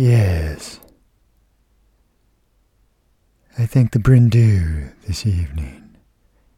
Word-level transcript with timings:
Yes. 0.00 0.80
I 3.58 3.66
think 3.66 3.92
the 3.92 3.98
Brindou 3.98 4.94
this 5.06 5.26
evening 5.26 5.94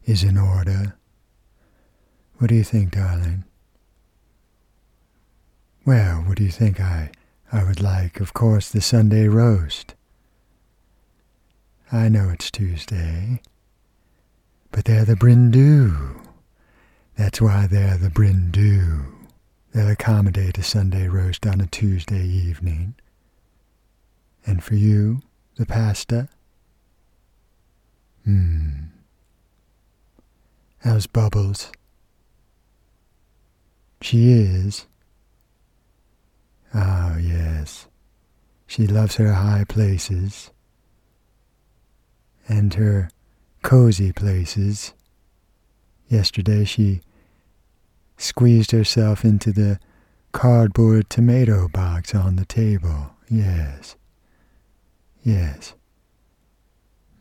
is 0.05 0.23
in 0.23 0.37
order. 0.37 0.95
What 2.37 2.47
do 2.47 2.55
you 2.55 2.63
think, 2.63 2.91
darling? 2.91 3.43
Well, 5.85 6.19
what 6.21 6.37
do 6.37 6.45
you 6.45 6.51
think 6.51 6.79
I 6.79 7.11
I 7.51 7.65
would 7.65 7.81
like? 7.81 8.21
Of 8.21 8.33
course, 8.33 8.69
the 8.69 8.79
Sunday 8.79 9.27
roast. 9.27 9.93
I 11.91 12.07
know 12.07 12.29
it's 12.29 12.49
Tuesday, 12.49 13.41
but 14.71 14.85
they're 14.85 15.03
the 15.03 15.15
Brindou. 15.15 16.25
That's 17.17 17.41
why 17.41 17.67
they're 17.67 17.97
the 17.97 18.07
Brindou. 18.07 19.03
They'll 19.73 19.89
accommodate 19.89 20.57
a 20.57 20.63
Sunday 20.63 21.09
roast 21.09 21.45
on 21.45 21.59
a 21.59 21.67
Tuesday 21.67 22.25
evening. 22.25 22.95
And 24.45 24.63
for 24.63 24.75
you, 24.75 25.21
the 25.55 25.65
pasta? 25.65 26.29
Hmm. 28.25 28.85
How's 30.79 31.07
Bubbles? 31.07 31.71
She 34.01 34.31
is. 34.33 34.85
Oh, 36.73 37.17
yes. 37.21 37.87
She 38.67 38.87
loves 38.87 39.15
her 39.15 39.33
high 39.33 39.63
places 39.67 40.51
and 42.47 42.73
her 42.73 43.09
cozy 43.61 44.11
places. 44.11 44.93
Yesterday 46.07 46.65
she 46.65 47.01
squeezed 48.17 48.71
herself 48.71 49.23
into 49.23 49.51
the 49.51 49.79
cardboard 50.31 51.09
tomato 51.09 51.67
box 51.67 52.13
on 52.13 52.35
the 52.35 52.45
table. 52.45 53.11
Yes. 53.29 53.95
Yes. 55.23 55.73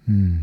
Hmm. 0.06 0.38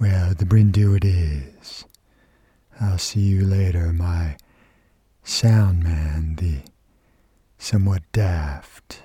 Well, 0.00 0.34
the 0.34 0.44
Brindou 0.44 0.96
it 0.96 1.04
is. 1.04 1.84
I'll 2.80 2.98
see 2.98 3.20
you 3.20 3.44
later, 3.44 3.92
my 3.92 4.36
sound 5.22 5.82
man, 5.82 6.36
the 6.36 6.60
somewhat 7.58 8.02
daft, 8.12 9.02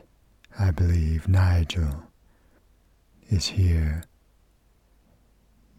I 0.57 0.71
believe, 0.71 1.27
Nigel, 1.27 2.03
is 3.29 3.47
here. 3.49 4.03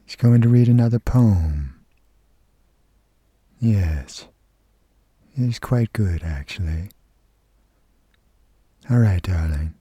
He's 0.05 0.17
going 0.17 0.41
to 0.43 0.49
read 0.49 0.69
another 0.69 0.99
poem. 0.99 1.85
Yes, 3.61 4.29
it 5.37 5.43
is 5.43 5.59
quite 5.59 5.93
good, 5.93 6.23
actually. 6.23 6.91
All 8.91 8.99
right, 8.99 9.23
darling. 9.23 9.75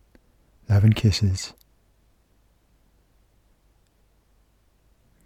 Love 0.70 0.84
and 0.84 0.96
kisses. 0.96 1.54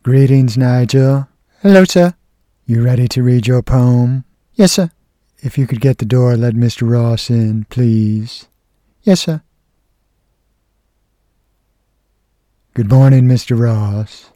Greetings, 0.04 0.58
Nigel. 0.58 1.28
Hello, 1.62 1.84
sir. 1.86 2.14
You 2.66 2.84
ready 2.84 3.08
to 3.08 3.24
read 3.24 3.48
your 3.48 3.62
poem? 3.62 4.24
Yes, 4.54 4.74
sir. 4.74 4.92
If 5.40 5.58
you 5.58 5.66
could 5.66 5.82
get 5.82 5.98
the 5.98 6.06
door, 6.06 6.38
let 6.38 6.54
Mr. 6.54 6.90
Ross 6.90 7.30
in, 7.30 7.66
please. 7.66 8.48
Yes, 9.02 9.22
sir. 9.22 9.42
Good 12.76 12.90
morning, 12.90 13.24
Mr. 13.24 13.60
Ross. 13.60 14.30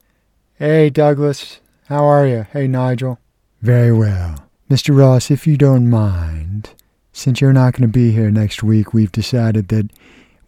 Hey, 0.56 0.90
Douglas. 0.90 1.59
How 1.88 2.04
are 2.06 2.26
you? 2.26 2.48
Hey, 2.52 2.68
Nigel. 2.68 3.20
Very 3.62 3.92
well. 3.92 4.36
Mr. 4.70 4.98
Ross, 4.98 5.30
if 5.30 5.46
you 5.46 5.58
don't 5.58 5.90
mind, 5.90 6.72
since 7.16 7.40
you're 7.40 7.54
not 7.54 7.72
going 7.72 7.84
to 7.84 7.88
be 7.88 8.12
here 8.12 8.30
next 8.30 8.62
week, 8.62 8.94
we've 8.94 9.12
decided 9.12 9.70
that, 9.70 9.90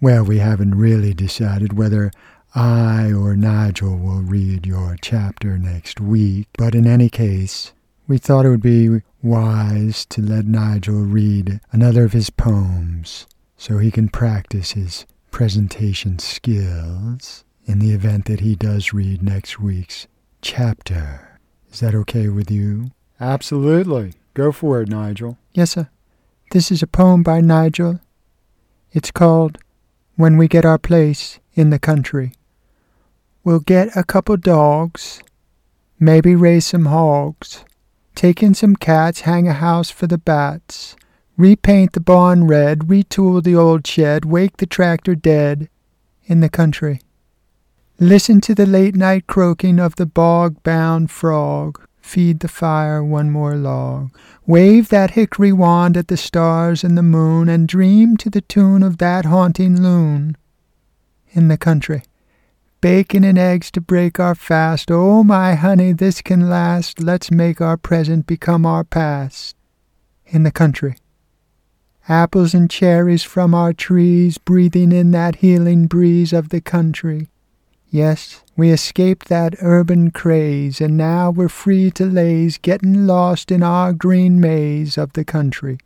well, 0.01 0.25
we 0.25 0.39
haven't 0.39 0.75
really 0.75 1.13
decided 1.13 1.77
whether 1.77 2.11
I 2.53 3.13
or 3.13 3.37
Nigel 3.37 3.97
will 3.97 4.21
read 4.21 4.65
your 4.65 4.97
chapter 5.01 5.57
next 5.57 6.01
week. 6.01 6.49
But 6.57 6.75
in 6.75 6.85
any 6.85 7.07
case, 7.07 7.71
we 8.05 8.17
thought 8.17 8.45
it 8.45 8.49
would 8.49 8.61
be 8.61 9.01
wise 9.23 10.05
to 10.07 10.21
let 10.21 10.45
Nigel 10.45 11.03
read 11.05 11.61
another 11.71 12.03
of 12.03 12.11
his 12.11 12.29
poems 12.29 13.27
so 13.55 13.77
he 13.77 13.89
can 13.89 14.09
practice 14.09 14.71
his 14.71 15.05
presentation 15.31 16.19
skills 16.19 17.45
in 17.65 17.79
the 17.79 17.91
event 17.91 18.25
that 18.25 18.41
he 18.41 18.55
does 18.55 18.91
read 18.91 19.23
next 19.23 19.57
week's 19.57 20.05
chapter. 20.41 21.39
Is 21.71 21.79
that 21.79 21.95
okay 21.95 22.27
with 22.27 22.51
you? 22.51 22.91
Absolutely. 23.21 24.15
Go 24.33 24.51
for 24.51 24.81
it, 24.81 24.89
Nigel. 24.89 25.37
Yes, 25.53 25.71
sir. 25.71 25.87
This 26.51 26.71
is 26.71 26.81
a 26.81 26.87
poem 26.87 27.23
by 27.23 27.41
Nigel. 27.41 27.99
It's 28.93 29.11
called 29.11 29.57
When 30.15 30.37
We 30.37 30.47
Get 30.47 30.63
Our 30.63 30.77
Place 30.77 31.39
in 31.55 31.71
the 31.71 31.77
Country. 31.79 32.31
We'll 33.43 33.59
get 33.59 33.93
a 33.97 34.03
couple 34.05 34.37
dogs, 34.37 35.21
maybe 35.99 36.35
raise 36.35 36.65
some 36.65 36.85
hogs, 36.85 37.65
take 38.15 38.41
in 38.41 38.53
some 38.53 38.77
cats, 38.77 39.21
hang 39.21 39.49
a 39.49 39.53
house 39.53 39.89
for 39.89 40.07
the 40.07 40.17
bats, 40.17 40.95
repaint 41.35 41.91
the 41.91 41.99
barn 41.99 42.47
red, 42.47 42.79
retool 42.87 43.43
the 43.43 43.55
old 43.55 43.85
shed, 43.85 44.23
wake 44.23 44.55
the 44.55 44.65
tractor 44.65 45.15
dead 45.15 45.67
in 46.27 46.39
the 46.39 46.49
country. 46.49 47.01
Listen 47.99 48.39
to 48.39 48.55
the 48.55 48.65
late 48.65 48.95
night 48.95 49.27
croaking 49.27 49.81
of 49.81 49.97
the 49.97 50.05
bog 50.05 50.63
bound 50.63 51.11
frog. 51.11 51.86
Feed 52.07 52.39
the 52.39 52.47
fire 52.47 53.03
one 53.03 53.29
more 53.29 53.55
log. 53.55 54.17
Wave 54.45 54.87
that 54.87 55.11
hickory 55.11 55.51
wand 55.51 55.97
at 55.97 56.07
the 56.07 56.15
stars 56.15 56.81
and 56.85 56.97
the 56.97 57.03
moon, 57.03 57.49
and 57.49 57.67
dream 57.67 58.15
to 58.15 58.29
the 58.29 58.39
tune 58.39 58.81
of 58.81 58.97
that 58.99 59.25
haunting 59.25 59.81
loon. 59.81 60.37
In 61.31 61.49
the 61.49 61.57
country. 61.57 62.03
Bacon 62.79 63.25
and 63.25 63.37
eggs 63.37 63.69
to 63.71 63.81
break 63.81 64.21
our 64.21 64.35
fast. 64.35 64.89
Oh, 64.89 65.21
my 65.21 65.55
honey, 65.55 65.91
this 65.91 66.21
can 66.21 66.49
last. 66.49 67.01
Let's 67.01 67.29
make 67.29 67.59
our 67.59 67.75
present 67.75 68.25
become 68.25 68.65
our 68.65 68.85
past. 68.85 69.57
In 70.25 70.43
the 70.43 70.51
country. 70.51 70.95
Apples 72.07 72.53
and 72.53 72.71
cherries 72.71 73.23
from 73.23 73.53
our 73.53 73.73
trees, 73.73 74.37
breathing 74.37 74.93
in 74.93 75.11
that 75.11 75.35
healing 75.35 75.87
breeze 75.87 76.31
of 76.31 76.49
the 76.49 76.61
country. 76.61 77.27
Yes, 77.97 78.43
we 78.55 78.69
escaped 78.69 79.27
that 79.27 79.55
urban 79.59 80.11
craze, 80.11 80.79
and 80.79 80.95
now 80.95 81.31
we're 81.31 81.49
free 81.49 81.89
to 81.89 82.05
laze, 82.05 82.59
getting 82.59 83.07
lost 83.07 83.51
in 83.51 83.63
our 83.63 83.91
green 83.91 84.39
maze 84.39 84.99
of 84.99 85.13
the 85.13 85.25
country. 85.25 85.79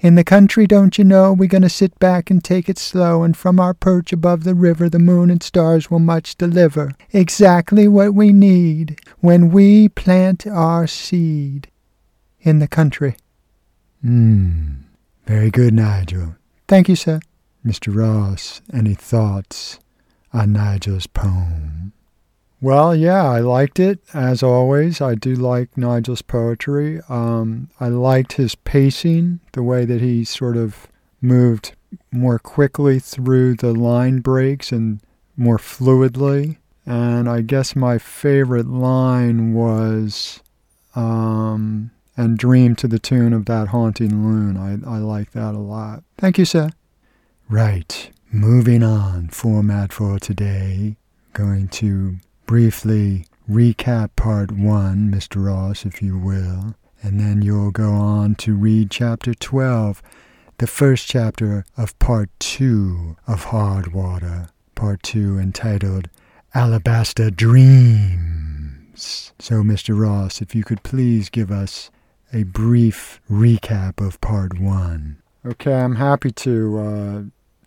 In 0.00 0.16
the 0.16 0.24
country, 0.24 0.66
don't 0.66 0.98
you 0.98 1.04
know, 1.04 1.32
we're 1.32 1.46
going 1.46 1.62
to 1.62 1.68
sit 1.68 1.96
back 2.00 2.32
and 2.32 2.42
take 2.42 2.68
it 2.68 2.78
slow, 2.78 3.22
and 3.22 3.36
from 3.36 3.60
our 3.60 3.74
perch 3.74 4.12
above 4.12 4.42
the 4.42 4.56
river, 4.56 4.88
the 4.88 4.98
moon 4.98 5.30
and 5.30 5.40
stars 5.40 5.88
will 5.88 6.00
much 6.00 6.34
deliver. 6.34 6.90
Exactly 7.12 7.86
what 7.86 8.12
we 8.12 8.32
need 8.32 8.98
when 9.20 9.52
we 9.52 9.88
plant 9.90 10.48
our 10.48 10.88
seed 10.88 11.68
in 12.40 12.58
the 12.58 12.66
country. 12.66 13.14
Hmm. 14.02 14.80
Very 15.26 15.52
good, 15.52 15.74
Nigel. 15.74 16.34
Thank 16.66 16.88
you, 16.88 16.96
sir. 16.96 17.20
Mr. 17.64 17.94
Ross, 17.94 18.60
any 18.72 18.94
thoughts 18.94 19.78
on 20.34 20.52
Nigel's 20.52 21.06
poem? 21.06 21.92
Well, 22.60 22.94
yeah, 22.96 23.24
I 23.24 23.40
liked 23.40 23.78
it. 23.78 24.00
As 24.12 24.42
always, 24.42 25.00
I 25.00 25.14
do 25.14 25.34
like 25.34 25.76
Nigel's 25.76 26.22
poetry. 26.22 27.00
Um, 27.08 27.68
I 27.78 27.88
liked 27.88 28.34
his 28.34 28.54
pacing, 28.54 29.40
the 29.52 29.62
way 29.62 29.84
that 29.84 30.00
he 30.00 30.24
sort 30.24 30.56
of 30.56 30.88
moved 31.20 31.74
more 32.10 32.38
quickly 32.38 32.98
through 32.98 33.56
the 33.56 33.72
line 33.72 34.20
breaks 34.20 34.72
and 34.72 35.00
more 35.36 35.58
fluidly. 35.58 36.56
And 36.86 37.28
I 37.28 37.42
guess 37.42 37.76
my 37.76 37.98
favorite 37.98 38.66
line 38.66 39.54
was, 39.54 40.40
um, 40.94 41.90
and 42.16 42.38
dream 42.38 42.76
to 42.76 42.88
the 42.88 42.98
tune 42.98 43.32
of 43.32 43.44
that 43.46 43.68
haunting 43.68 44.26
loon. 44.26 44.56
I, 44.56 44.88
I 44.88 44.98
like 44.98 45.32
that 45.32 45.54
a 45.54 45.58
lot. 45.58 46.02
Thank 46.16 46.38
you, 46.38 46.44
sir. 46.44 46.70
Right. 47.48 48.10
Moving 48.34 48.82
on, 48.82 49.28
format 49.28 49.92
for 49.92 50.18
today. 50.18 50.96
Going 51.34 51.68
to 51.68 52.16
briefly 52.46 53.26
recap 53.48 54.16
part 54.16 54.50
one, 54.50 55.08
Mr. 55.08 55.46
Ross, 55.46 55.86
if 55.86 56.02
you 56.02 56.18
will, 56.18 56.74
and 57.00 57.20
then 57.20 57.42
you'll 57.42 57.70
go 57.70 57.92
on 57.92 58.34
to 58.36 58.56
read 58.56 58.90
chapter 58.90 59.34
12, 59.34 60.02
the 60.58 60.66
first 60.66 61.06
chapter 61.06 61.64
of 61.76 61.96
part 62.00 62.28
two 62.40 63.16
of 63.28 63.44
Hard 63.44 63.94
Water, 63.94 64.48
part 64.74 65.04
two 65.04 65.38
entitled 65.38 66.08
Alabaster 66.56 67.30
Dreams. 67.30 69.32
So, 69.38 69.62
Mr. 69.62 69.96
Ross, 69.96 70.42
if 70.42 70.56
you 70.56 70.64
could 70.64 70.82
please 70.82 71.30
give 71.30 71.52
us 71.52 71.88
a 72.32 72.42
brief 72.42 73.20
recap 73.30 74.04
of 74.04 74.20
part 74.20 74.58
one. 74.58 75.18
Okay, 75.46 75.74
I'm 75.74 75.94
happy 75.94 76.32
to, 76.32 76.78
uh, 76.78 77.22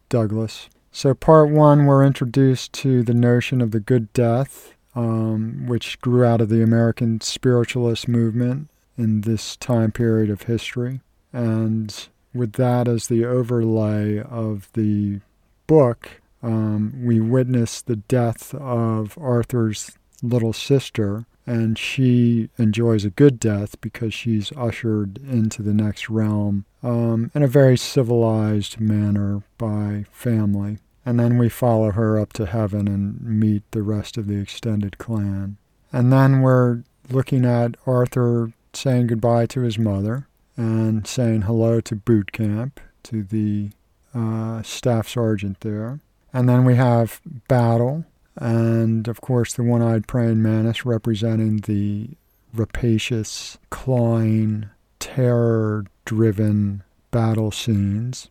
Douglas. 0.09 0.69
So, 0.92 1.13
part 1.13 1.50
one, 1.50 1.86
we're 1.86 2.06
introduced 2.06 2.74
to 2.74 3.04
the 3.04 3.13
notion 3.13 3.62
of 3.62 3.71
the 3.71 3.80
good 3.80 4.12
death, 4.13 4.74
um, 4.95 5.68
which 5.68 6.00
grew 6.01 6.25
out 6.25 6.42
of 6.42 6.50
the 6.50 6.63
American 6.63 7.21
spiritualist 7.21 8.07
movement 8.07 8.69
in 8.98 9.21
this 9.21 9.56
time 9.57 9.92
period 9.92 10.30
of 10.30 10.44
history. 10.44 11.01
And 11.31 12.07
with 12.33 12.54
that 12.54 12.88
as 12.88 13.07
the 13.07 13.25
overlay 13.25 14.19
of 14.19 14.69
the 14.74 15.19
book, 15.68 16.21
um, 16.42 16.94
we 17.03 17.19
witness 17.19 17.81
the 17.81 17.98
death 17.98 18.53
of 18.56 19.18
Arthur's 19.19 19.92
little 20.24 20.53
sister, 20.53 21.25
and 21.47 21.79
she 21.79 22.49
enjoys 22.57 23.05
a 23.05 23.09
good 23.09 23.39
death 23.39 23.79
because 23.79 24.13
she's 24.13 24.51
ushered 24.57 25.17
into 25.19 25.63
the 25.63 25.73
next 25.73 26.09
realm 26.09 26.65
um, 26.83 27.31
in 27.33 27.41
a 27.41 27.47
very 27.47 27.77
civilized 27.77 28.79
manner 28.81 29.41
by 29.57 30.05
family. 30.11 30.77
And 31.05 31.17
then 31.17 31.38
we 31.38 31.47
follow 31.47 31.91
her 31.91 32.19
up 32.19 32.33
to 32.33 32.45
heaven 32.45 32.89
and 32.89 33.21
meet 33.21 33.63
the 33.71 33.81
rest 33.81 34.17
of 34.17 34.27
the 34.27 34.35
extended 34.35 34.97
clan. 34.97 35.55
And 35.94 36.11
then 36.11 36.41
we're 36.41 36.83
looking 37.09 37.45
at 37.45 37.77
Arthur 37.85 38.51
saying 38.73 39.07
goodbye 39.07 39.45
to 39.47 39.61
his 39.61 39.79
mother 39.79 40.27
and 40.57 41.07
saying 41.07 41.43
hello 41.43 41.79
to 41.79 41.95
boot 41.95 42.33
camp, 42.33 42.81
to 43.03 43.23
the 43.23 43.69
uh, 44.13 44.61
staff 44.63 45.07
sergeant 45.07 45.61
there. 45.61 46.01
And 46.33 46.50
then 46.50 46.65
we 46.65 46.75
have 46.75 47.21
battle, 47.47 48.03
and 48.38 49.07
of 49.07 49.22
course 49.22 49.54
the 49.54 49.63
one 49.63 49.81
eyed 49.81 50.07
praying 50.07 50.42
mantis 50.42 50.86
representing 50.86 51.57
the 51.57 52.10
rapacious, 52.54 53.57
clawing, 53.69 54.69
terror 55.00 55.86
driven 56.06 56.84
battle 57.12 57.51
scenes. 57.51 58.30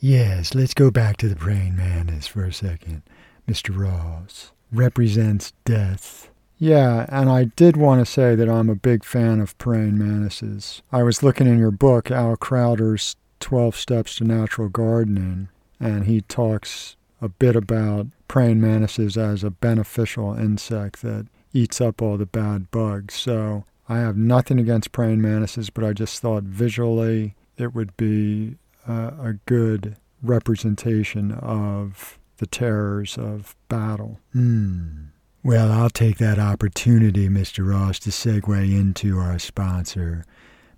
Yes, 0.00 0.54
let's 0.54 0.74
go 0.74 0.90
back 0.90 1.16
to 1.18 1.28
the 1.28 1.36
praying 1.36 1.76
mantis 1.76 2.26
for 2.26 2.44
a 2.44 2.52
second. 2.52 3.02
Mr. 3.48 3.76
Ross 3.76 4.52
represents 4.72 5.52
death. 5.64 6.30
Yeah, 6.58 7.06
and 7.08 7.28
I 7.28 7.44
did 7.44 7.76
want 7.76 8.04
to 8.04 8.10
say 8.10 8.34
that 8.34 8.48
I'm 8.48 8.70
a 8.70 8.74
big 8.74 9.04
fan 9.04 9.40
of 9.40 9.56
praying 9.58 9.98
mantises. 9.98 10.82
I 10.92 11.02
was 11.02 11.22
looking 11.22 11.46
in 11.46 11.58
your 11.58 11.70
book, 11.70 12.10
Al 12.10 12.36
Krautter's 12.36 13.16
12 13.40 13.76
Steps 13.76 14.16
to 14.16 14.24
Natural 14.24 14.68
Gardening, 14.68 15.48
and 15.80 16.04
he 16.04 16.20
talks 16.20 16.96
a 17.20 17.28
bit 17.28 17.56
about 17.56 18.06
praying 18.34 18.60
mantises 18.60 19.16
as 19.16 19.44
a 19.44 19.50
beneficial 19.50 20.34
insect 20.34 21.02
that 21.02 21.24
eats 21.52 21.80
up 21.80 22.02
all 22.02 22.16
the 22.16 22.26
bad 22.26 22.68
bugs. 22.72 23.14
So 23.14 23.62
I 23.88 23.98
have 23.98 24.16
nothing 24.16 24.58
against 24.58 24.90
praying 24.90 25.22
mantises, 25.22 25.70
but 25.70 25.84
I 25.84 25.92
just 25.92 26.20
thought 26.20 26.42
visually 26.42 27.36
it 27.56 27.76
would 27.76 27.96
be 27.96 28.56
uh, 28.88 29.12
a 29.22 29.34
good 29.46 29.94
representation 30.20 31.30
of 31.30 32.18
the 32.38 32.46
terrors 32.46 33.16
of 33.16 33.54
battle. 33.68 34.18
Hmm. 34.32 35.04
Well, 35.44 35.70
I'll 35.70 35.88
take 35.88 36.18
that 36.18 36.40
opportunity, 36.40 37.28
Mr. 37.28 37.70
Ross, 37.70 38.00
to 38.00 38.10
segue 38.10 38.76
into 38.76 39.16
our 39.20 39.38
sponsor, 39.38 40.24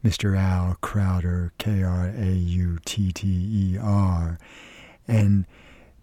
Mr. 0.04 0.38
Al 0.38 0.76
Krautter, 0.82 1.52
K 1.56 1.82
R 1.82 2.12
A 2.14 2.32
U 2.32 2.78
T 2.84 3.12
T 3.12 3.26
E 3.26 3.78
R. 3.80 4.38
And 5.08 5.46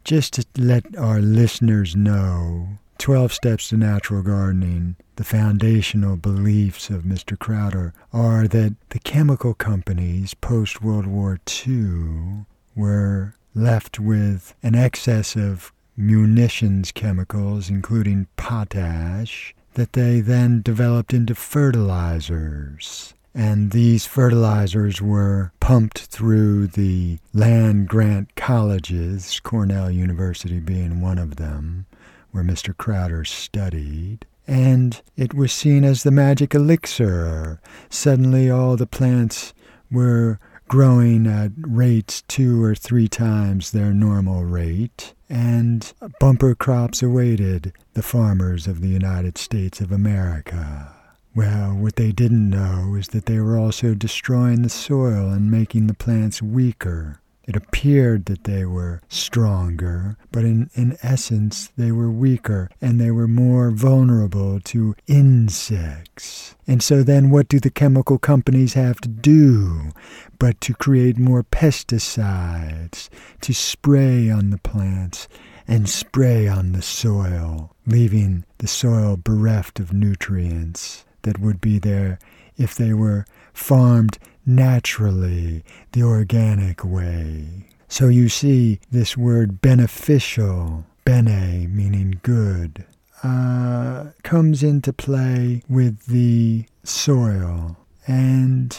just 0.04 0.34
to 0.34 0.46
let 0.58 0.98
our 0.98 1.22
listeners 1.22 1.96
know, 1.96 2.68
12 2.98 3.34
Steps 3.34 3.70
to 3.70 3.78
Natural 3.78 4.22
Gardening, 4.22 4.96
the 5.16 5.24
foundational 5.24 6.18
beliefs 6.18 6.90
of 6.90 7.04
Mr. 7.04 7.38
Krautter 7.38 7.94
are 8.12 8.48
that 8.48 8.76
the 8.90 9.00
chemical 9.00 9.54
companies 9.54 10.34
post 10.34 10.82
World 10.82 11.08
War 11.08 11.40
II 11.68 12.46
were 12.76 13.36
left 13.56 14.00
with 14.00 14.56
an 14.64 14.76
excess 14.76 15.36
of 15.36 15.72
munitions 15.96 16.92
chemicals, 16.92 17.70
including 17.70 18.28
potash, 18.36 19.56
that 19.76 19.94
they 19.94 20.20
then 20.20 20.62
developed 20.62 21.14
into 21.14 21.36
fertilizers 21.36 23.14
and 23.34 23.72
these 23.72 24.06
fertilizers 24.06 25.02
were 25.02 25.52
pumped 25.60 26.00
through 26.00 26.68
the 26.68 27.18
land 27.34 27.88
grant 27.88 28.36
colleges, 28.36 29.40
Cornell 29.40 29.90
University 29.90 30.60
being 30.60 31.02
one 31.02 31.18
of 31.18 31.38
them, 31.38 31.86
where 32.32 32.44
Mr. 32.44 32.76
Krautter 32.76 33.26
studied. 33.26 34.26
And 34.46 35.02
it 35.16 35.34
was 35.34 35.52
seen 35.52 35.84
as 35.84 36.04
the 36.04 36.12
magic 36.12 36.54
elixir. 36.54 37.62
Suddenly, 37.90 38.50
all 38.50 38.76
the 38.76 38.86
plants 38.86 39.54
were 39.90 40.40
growing 40.68 41.28
at 41.28 41.52
rates 41.58 42.24
two 42.28 42.64
or 42.64 42.76
three 42.76 43.08
times 43.08 43.72
their 43.72 43.94
normal 43.94 44.44
rate, 44.44 45.14
and 45.30 45.94
bumper 46.20 46.56
crops 46.56 47.02
awaited 47.02 47.74
the 47.94 48.04
farmers 48.04 48.68
of 48.68 48.82
the 48.82 48.88
United 48.88 49.38
States 49.38 49.82
of 49.82 49.92
America. 49.92 50.93
Well, 51.36 51.74
what 51.74 51.96
they 51.96 52.12
didn't 52.12 52.52
know 52.52 52.94
is 52.94 53.08
that 53.08 53.26
they 53.26 53.40
were 53.40 53.58
also 53.58 53.96
destroying 53.96 54.62
the 54.62 54.70
soil 54.70 55.32
and 55.32 55.50
making 55.50 55.88
the 55.88 55.96
plants 55.96 56.44
weaker. 56.44 57.22
It 57.46 57.56
appeared 57.56 58.26
that 58.26 58.44
they 58.44 58.66
were 58.66 59.02
stronger, 59.10 60.16
but 60.32 60.46
in, 60.46 60.70
in 60.76 60.96
essence 61.02 61.72
they 61.76 61.92
were 61.92 62.12
weaker 62.12 62.70
and 62.80 63.02
they 63.02 63.10
were 63.10 63.28
more 63.28 63.72
vulnerable 63.72 64.60
to 64.62 64.96
insects. 65.08 66.56
And 66.68 66.84
so 66.84 67.02
then 67.02 67.32
what 67.32 67.50
do 67.50 67.60
the 67.60 67.72
chemical 67.72 68.20
companies 68.20 68.76
have 68.76 69.02
to 69.02 69.10
do 69.10 69.90
but 70.38 70.62
to 70.62 70.74
create 70.76 71.18
more 71.18 71.44
pesticides, 71.44 73.10
to 73.42 73.54
spray 73.54 74.30
on 74.30 74.52
the 74.52 74.60
plants 74.60 75.28
and 75.68 75.90
spray 75.90 76.48
on 76.48 76.74
the 76.74 76.82
soil, 76.84 77.76
leaving 77.88 78.46
the 78.60 78.68
soil 78.68 79.18
bereft 79.18 79.80
of 79.80 79.92
nutrients? 79.92 81.06
That 81.24 81.40
would 81.40 81.60
be 81.60 81.80
there 81.80 82.20
if 82.58 82.76
they 82.76 82.94
were 82.94 83.26
farmed 83.54 84.18
naturally, 84.46 85.64
the 85.92 86.04
organic 86.04 86.84
way. 86.84 87.68
So 87.88 88.08
you 88.08 88.30
see 88.30 88.80
this 88.92 89.16
word 89.16 89.62
beneficial, 89.62 90.86
bene 91.06 91.68
meaning 91.68 92.20
good, 92.24 92.86
uh, 93.24 94.12
comes 94.24 94.64
into 94.64 94.92
play 94.92 95.62
with 95.70 96.08
the 96.08 96.66
soil. 96.84 97.78
And 98.08 98.78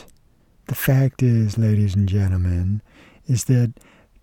the 0.66 0.74
fact 0.74 1.22
is, 1.22 1.56
ladies 1.56 1.94
and 1.94 2.08
gentlemen, 2.08 2.82
is 3.26 3.44
that 3.44 3.74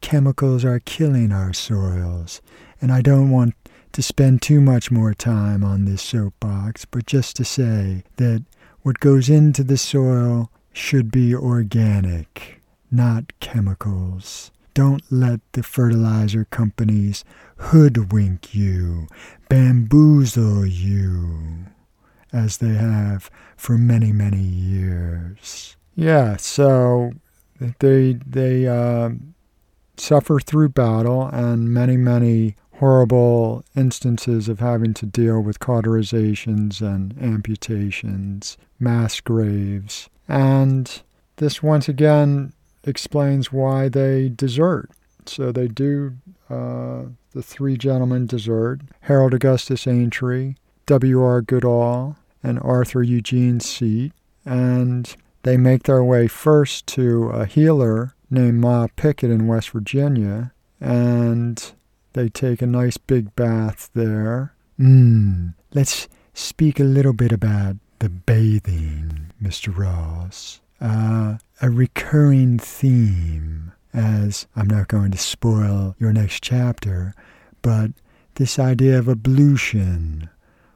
chemicals 0.01 0.65
are 0.65 0.79
killing 0.79 1.31
our 1.31 1.53
soils. 1.53 2.41
And 2.81 2.91
I 2.91 3.01
don't 3.01 3.29
want 3.29 3.53
to 3.91 4.01
spend 4.01 4.41
too 4.41 4.59
much 4.59 4.89
more 4.89 5.13
time 5.13 5.63
on 5.63 5.85
this 5.85 6.01
soapbox, 6.01 6.85
but 6.85 7.05
just 7.05 7.35
to 7.35 7.45
say 7.45 8.03
that 8.17 8.43
what 8.81 8.99
goes 8.99 9.29
into 9.29 9.63
the 9.63 9.77
soil 9.77 10.49
should 10.73 11.11
be 11.11 11.35
organic, 11.35 12.61
not 12.89 13.39
chemicals. 13.39 14.51
Don't 14.73 15.03
let 15.11 15.41
the 15.51 15.63
fertilizer 15.63 16.45
companies 16.45 17.23
hoodwink 17.57 18.55
you, 18.55 19.07
bamboozle 19.49 20.65
you, 20.65 21.65
as 22.31 22.57
they 22.57 22.75
have 22.75 23.29
for 23.57 23.77
many, 23.77 24.13
many 24.13 24.41
years. 24.41 25.75
Yeah, 25.95 26.37
so 26.37 27.11
they 27.79 28.13
they 28.25 28.65
uh, 28.65 29.09
suffer 29.97 30.39
through 30.39 30.69
battle, 30.69 31.27
and 31.27 31.69
many, 31.69 31.97
many 31.97 32.55
horrible 32.81 33.63
instances 33.75 34.49
of 34.49 34.59
having 34.59 34.91
to 34.91 35.05
deal 35.05 35.39
with 35.39 35.59
cauterizations 35.59 36.81
and 36.81 37.15
amputations, 37.21 38.57
mass 38.79 39.21
graves. 39.21 40.09
And 40.27 41.03
this 41.35 41.61
once 41.61 41.87
again 41.87 42.53
explains 42.83 43.51
why 43.51 43.87
they 43.87 44.29
desert. 44.29 44.89
So 45.27 45.51
they 45.51 45.67
do, 45.67 46.13
uh, 46.49 47.03
the 47.33 47.43
three 47.43 47.77
gentlemen 47.77 48.25
desert 48.25 48.81
Harold 49.01 49.35
Augustus 49.35 49.85
Aintree, 49.85 50.55
W.R. 50.87 51.43
Goodall, 51.43 52.15
and 52.41 52.59
Arthur 52.63 53.03
Eugene 53.03 53.59
Seat. 53.59 54.11
And 54.43 55.15
they 55.43 55.55
make 55.55 55.83
their 55.83 56.03
way 56.03 56.27
first 56.27 56.87
to 56.87 57.29
a 57.29 57.45
healer 57.45 58.15
named 58.31 58.59
Ma 58.59 58.87
Pickett 58.95 59.29
in 59.29 59.45
West 59.45 59.69
Virginia. 59.69 60.51
And 60.79 61.73
they 62.13 62.29
take 62.29 62.61
a 62.61 62.67
nice 62.67 62.97
big 62.97 63.35
bath 63.35 63.89
there. 63.93 64.53
Hmm. 64.77 65.49
Let's 65.73 66.07
speak 66.33 66.79
a 66.79 66.83
little 66.83 67.13
bit 67.13 67.31
about 67.31 67.77
the 67.99 68.09
bathing, 68.09 69.31
Mr. 69.41 69.75
Ross. 69.75 70.61
Uh, 70.79 71.37
a 71.61 71.69
recurring 71.69 72.57
theme, 72.57 73.71
as 73.93 74.47
I'm 74.55 74.67
not 74.67 74.87
going 74.87 75.11
to 75.11 75.17
spoil 75.17 75.95
your 75.99 76.11
next 76.11 76.41
chapter, 76.43 77.13
but 77.61 77.91
this 78.35 78.57
idea 78.57 78.97
of 78.97 79.07
ablution. 79.07 80.29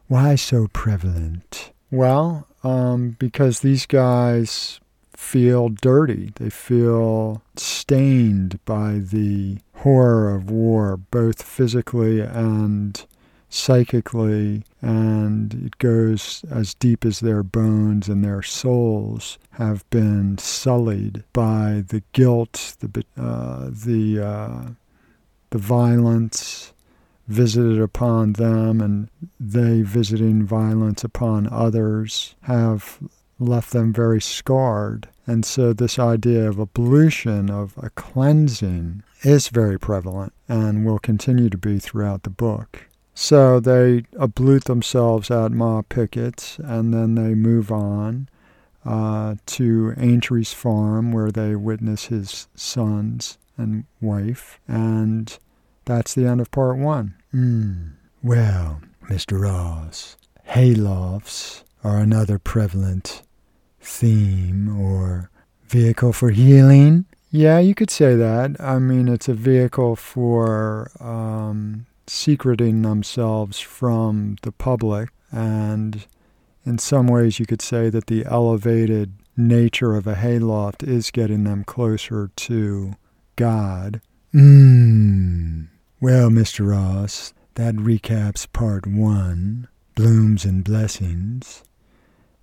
Why 0.07 0.35
so 0.35 0.67
prevalent? 0.71 1.71
Well, 1.89 2.47
um, 2.63 3.15
because 3.17 3.61
these 3.61 3.85
guys 3.85 4.79
feel 5.17 5.69
dirty. 5.69 6.31
They 6.35 6.49
feel 6.49 7.41
stained 7.55 8.59
by 8.65 8.99
the 8.99 9.57
horror 9.77 10.33
of 10.33 10.49
war, 10.49 10.97
both 10.97 11.41
physically 11.41 12.21
and 12.21 13.05
psychically, 13.49 14.63
and 14.81 15.53
it 15.65 15.77
goes 15.77 16.43
as 16.51 16.73
deep 16.73 17.05
as 17.05 17.19
their 17.19 17.43
bones 17.43 18.09
and 18.09 18.23
their 18.23 18.41
souls 18.41 19.37
have 19.51 19.89
been 19.89 20.37
sullied 20.37 21.23
by 21.31 21.83
the 21.87 22.03
guilt, 22.11 22.75
the 22.79 23.05
uh, 23.17 23.69
the 23.71 24.19
uh, 24.19 24.69
the 25.51 25.57
violence 25.57 26.73
visited 27.27 27.81
upon 27.81 28.33
them, 28.33 28.81
and 28.81 29.09
they 29.39 29.81
visiting 29.81 30.45
violence 30.45 31.03
upon 31.03 31.47
others 31.47 32.35
have 32.41 32.99
left 33.39 33.71
them 33.71 33.93
very 33.93 34.21
scarred. 34.21 35.07
And 35.27 35.43
so, 35.43 35.73
this 35.73 35.97
idea 35.97 36.47
of 36.47 36.59
ablution, 36.59 37.49
of 37.49 37.73
a 37.77 37.89
cleansing, 37.89 39.03
is 39.23 39.49
very 39.49 39.79
prevalent 39.79 40.33
and 40.47 40.85
will 40.85 40.99
continue 40.99 41.49
to 41.49 41.57
be 41.57 41.79
throughout 41.79 42.23
the 42.23 42.29
book. 42.29 42.87
So, 43.15 43.59
they 43.59 44.01
ablute 44.13 44.65
themselves 44.65 45.31
at 45.31 45.51
Ma 45.51 45.81
Pickett's 45.81 46.59
and 46.59 46.93
then 46.93 47.15
they 47.15 47.33
move 47.33 47.71
on 47.71 48.29
uh, 48.85 49.35
to 49.47 49.93
Aintree's 49.97 50.53
farm 50.53 51.11
where 51.11 51.31
they 51.31 51.55
witness 51.55 52.05
his 52.05 52.47
sons 52.55 53.37
and 53.57 53.85
wife. 53.99 54.59
And 54.67 55.37
that's 55.85 56.13
the 56.13 56.27
end 56.27 56.41
of 56.41 56.51
part 56.51 56.77
one. 56.77 57.15
Mm. 57.33 57.93
Well, 58.21 58.81
Mr. 59.09 59.41
Ross, 59.41 60.17
haylofts 60.49 61.63
are 61.83 61.97
another 61.97 62.39
prevalent 62.39 63.21
theme 63.85 64.79
or 64.79 65.29
vehicle 65.67 66.13
for 66.13 66.31
healing. 66.31 67.05
Yeah, 67.31 67.59
you 67.59 67.75
could 67.75 67.89
say 67.89 68.15
that. 68.15 68.55
I 68.59 68.79
mean, 68.79 69.07
it's 69.07 69.27
a 69.27 69.33
vehicle 69.33 69.95
for 69.95 70.91
um, 70.99 71.85
secreting 72.07 72.81
themselves 72.81 73.59
from 73.59 74.37
the 74.41 74.51
public. 74.51 75.09
And 75.31 76.05
in 76.65 76.77
some 76.77 77.07
ways, 77.07 77.39
you 77.39 77.45
could 77.45 77.61
say 77.61 77.89
that 77.89 78.07
the 78.07 78.25
elevated 78.25 79.13
nature 79.37 79.95
of 79.95 80.07
a 80.07 80.15
hayloft 80.15 80.81
is 80.83 81.11
getting 81.11 81.43
them 81.43 81.63
closer 81.63 82.31
to 82.35 82.95
God. 83.35 84.01
Mmm. 84.33 85.67
Well, 85.99 86.29
Mr. 86.29 86.69
Ross, 86.69 87.33
that 87.55 87.75
recaps 87.75 88.51
part 88.51 88.87
one 88.87 89.67
Blooms 89.95 90.45
and 90.45 90.63
Blessings. 90.63 91.63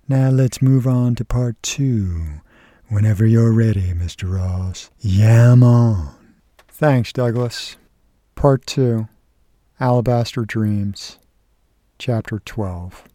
Now 0.07 0.29
let's 0.29 0.61
move 0.61 0.85
on 0.85 1.15
to 1.15 1.25
part 1.25 1.61
two. 1.63 2.41
Whenever 2.89 3.25
you're 3.25 3.53
ready, 3.53 3.93
Mr. 3.93 4.33
Ross. 4.37 4.91
Yam 4.99 5.63
on. 5.63 6.13
Thanks, 6.67 7.13
Douglas. 7.13 7.77
Part 8.35 8.65
two 8.65 9.07
Alabaster 9.79 10.43
Dreams, 10.43 11.19
Chapter 11.97 12.39
12. 12.39 13.05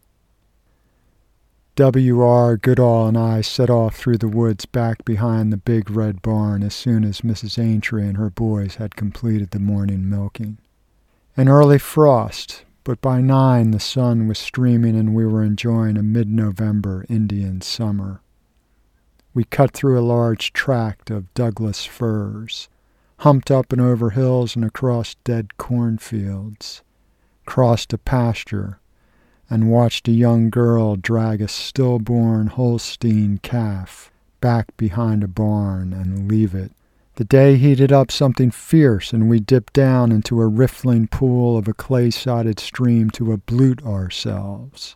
W.R. 1.75 2.57
Goodall 2.57 3.07
and 3.07 3.17
I 3.17 3.41
set 3.41 3.69
off 3.69 3.95
through 3.95 4.17
the 4.17 4.27
woods 4.27 4.65
back 4.65 5.05
behind 5.05 5.53
the 5.53 5.57
big 5.57 5.89
red 5.89 6.21
barn 6.21 6.63
as 6.63 6.73
soon 6.73 7.03
as 7.03 7.21
Mrs. 7.21 7.57
Aintree 7.57 8.07
and 8.07 8.17
her 8.17 8.29
boys 8.29 8.75
had 8.75 8.95
completed 8.95 9.51
the 9.51 9.59
morning 9.59 10.09
milking. 10.09 10.57
An 11.37 11.47
early 11.47 11.77
frost, 11.77 12.65
but 12.83 13.01
by 13.01 13.21
nine 13.21 13.71
the 13.71 13.79
sun 13.79 14.27
was 14.27 14.39
streaming 14.39 14.95
and 14.95 15.13
we 15.13 15.25
were 15.25 15.43
enjoying 15.43 15.97
a 15.97 16.03
mid 16.03 16.27
November 16.27 17.05
Indian 17.09 17.61
summer. 17.61 18.21
We 19.33 19.43
cut 19.43 19.71
through 19.71 19.99
a 19.99 20.01
large 20.01 20.53
tract 20.53 21.09
of 21.09 21.33
Douglas 21.33 21.85
firs, 21.85 22.69
humped 23.19 23.51
up 23.51 23.71
and 23.71 23.81
over 23.81 24.11
hills 24.11 24.55
and 24.55 24.65
across 24.65 25.15
dead 25.23 25.57
cornfields, 25.57 26.81
crossed 27.45 27.93
a 27.93 27.97
pasture, 27.97 28.79
and 29.49 29.71
watched 29.71 30.07
a 30.07 30.11
young 30.11 30.49
girl 30.49 30.95
drag 30.95 31.41
a 31.41 31.47
stillborn 31.47 32.47
Holstein 32.47 33.39
calf 33.39 34.11
back 34.41 34.75
behind 34.77 35.23
a 35.23 35.27
barn 35.27 35.93
and 35.93 36.27
leave 36.29 36.55
it 36.55 36.71
the 37.19 37.25
day 37.25 37.57
heated 37.57 37.91
up 37.91 38.09
something 38.09 38.49
fierce, 38.49 39.11
and 39.11 39.29
we 39.29 39.41
dipped 39.41 39.73
down 39.73 40.09
into 40.09 40.39
a 40.39 40.47
riffling 40.47 41.05
pool 41.05 41.57
of 41.57 41.67
a 41.67 41.73
clay 41.73 42.09
sided 42.09 42.57
stream 42.61 43.09
to 43.09 43.25
ablute 43.25 43.85
ourselves. 43.85 44.95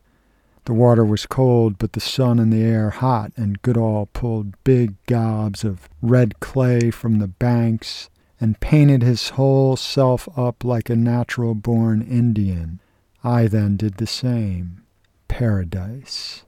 The 0.63 0.73
water 0.73 1.03
was 1.03 1.25
cold, 1.25 1.77
but 1.77 1.91
the 1.91 1.99
sun 1.99 2.39
and 2.39 2.53
the 2.53 2.63
air 2.63 2.91
hot, 2.91 3.33
and 3.35 3.61
Goodall 3.61 4.05
pulled 4.13 4.55
big 4.63 4.95
gobs 5.05 5.65
of 5.65 5.89
red 6.01 6.39
clay 6.39 6.91
from 6.91 7.19
the 7.19 7.27
banks 7.27 8.09
and 8.39 8.57
painted 8.61 9.03
his 9.03 9.31
whole 9.31 9.75
self 9.75 10.29
up 10.39 10.63
like 10.63 10.89
a 10.89 10.95
natural 10.95 11.55
born 11.55 12.01
Indian. 12.01 12.79
I 13.21 13.47
then 13.47 13.75
did 13.75 13.95
the 13.95 14.07
same. 14.07 14.85
Paradise. 15.27 16.43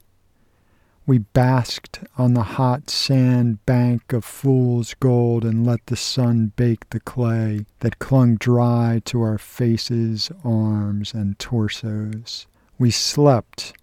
We 1.08 1.18
basked 1.18 2.00
on 2.18 2.34
the 2.34 2.42
hot 2.42 2.90
sand 2.90 3.64
bank 3.64 4.12
of 4.12 4.24
fool's 4.24 4.94
gold 4.94 5.44
and 5.44 5.64
let 5.64 5.86
the 5.86 5.94
sun 5.94 6.50
bake 6.56 6.90
the 6.90 6.98
clay 6.98 7.66
that 7.78 8.00
clung 8.00 8.34
dry 8.34 9.02
to 9.04 9.22
our 9.22 9.38
faces, 9.38 10.32
arms, 10.42 11.14
and 11.14 11.38
torsos. 11.38 12.48
We 12.76 12.90
slept, 12.90 13.74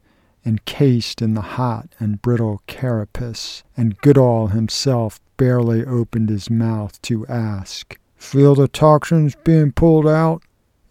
encased 0.45 1.21
in 1.21 1.33
the 1.33 1.55
hot 1.55 1.87
and 1.97 2.21
brittle 2.21 2.61
carapace, 2.67 3.63
and 3.77 3.97
Goodall 3.99 4.47
himself 4.47 5.21
barely 5.37 5.85
opened 5.85 6.27
his 6.27 6.49
mouth 6.49 7.01
to 7.03 7.25
ask, 7.27 7.97
Feel 8.17 8.53
the 8.53 8.67
toxins 8.67 9.35
being 9.45 9.71
pulled 9.71 10.07
out? 10.07 10.41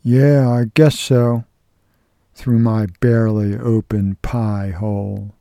Yeah, 0.03 0.49
I 0.49 0.65
guess 0.73 0.99
so, 0.99 1.45
through 2.35 2.59
my 2.59 2.87
barely 3.01 3.55
open 3.59 4.17
pie 4.23 4.71
hole 4.71 5.35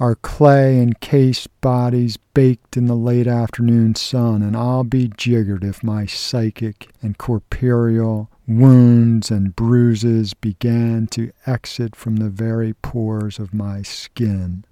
our 0.00 0.14
clay 0.14 0.80
encased 0.80 1.48
bodies 1.60 2.16
baked 2.32 2.76
in 2.76 2.86
the 2.86 2.94
late 2.94 3.26
afternoon 3.26 3.94
sun, 3.96 4.42
and 4.42 4.56
I'll 4.56 4.84
be 4.84 5.10
jiggered 5.16 5.64
if 5.64 5.82
my 5.82 6.06
psychic 6.06 6.90
and 7.02 7.18
corporeal 7.18 8.30
wounds 8.46 9.30
and 9.30 9.56
bruises 9.56 10.34
began 10.34 11.08
to 11.08 11.32
exit 11.46 11.96
from 11.96 12.16
the 12.16 12.30
very 12.30 12.74
pores 12.74 13.40
of 13.40 13.52
my 13.52 13.82
skin. 13.82 14.64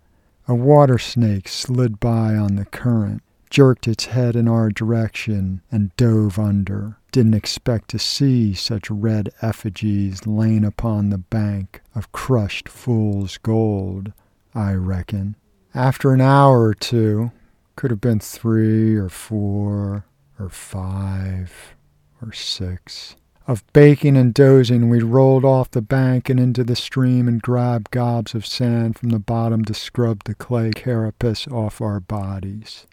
A 0.47 0.54
water 0.54 0.99
snake 0.99 1.49
slid 1.49 1.99
by 1.99 2.37
on 2.37 2.54
the 2.54 2.64
current, 2.64 3.23
jerked 3.50 3.88
its 3.88 4.06
head 4.06 4.37
in 4.37 4.47
our 4.47 4.71
direction, 4.71 5.61
and 5.73 5.95
dove 5.97 6.38
under. 6.38 6.99
Didn't 7.11 7.35
expect 7.35 7.88
to 7.90 7.99
see 7.99 8.54
such 8.54 8.90
red 8.90 9.30
effigies 9.42 10.25
laying 10.25 10.64
upon 10.64 11.11
the 11.11 11.18
bank 11.18 11.83
of 11.97 12.12
crushed 12.12 12.68
fool's 12.68 13.38
gold. 13.38 14.12
I 14.56 14.72
reckon. 14.72 15.36
After 15.75 16.12
an 16.12 16.20
hour 16.20 16.62
or 16.62 16.75
two, 16.75 17.30
could 17.76 17.90
have 17.90 18.00
been 18.00 18.20
three 18.20 18.96
or 18.96 19.10
four 19.10 20.06
or 20.38 20.48
five 20.48 21.75
or 22.22 22.32
six, 22.32 23.16
of 23.46 23.62
baking 23.72 24.16
and 24.16 24.34
dozing, 24.34 24.88
we 24.88 25.00
rolled 25.00 25.44
off 25.44 25.70
the 25.70 25.82
bank 25.82 26.28
and 26.28 26.40
into 26.40 26.64
the 26.64 26.75
stream 26.75 27.28
and 27.28 27.40
grabbed 27.40 27.92
gobs 27.92 28.34
of 28.34 28.44
sand 28.44 28.98
from 28.98 29.10
the 29.10 29.20
bottom 29.20 29.64
to 29.66 29.75
scrub 29.75 30.25
the 30.25 30.34
clay 30.34 30.72
carapace 30.72 31.46
off 31.46 31.80
our 31.80 32.00
bodies. 32.00 32.86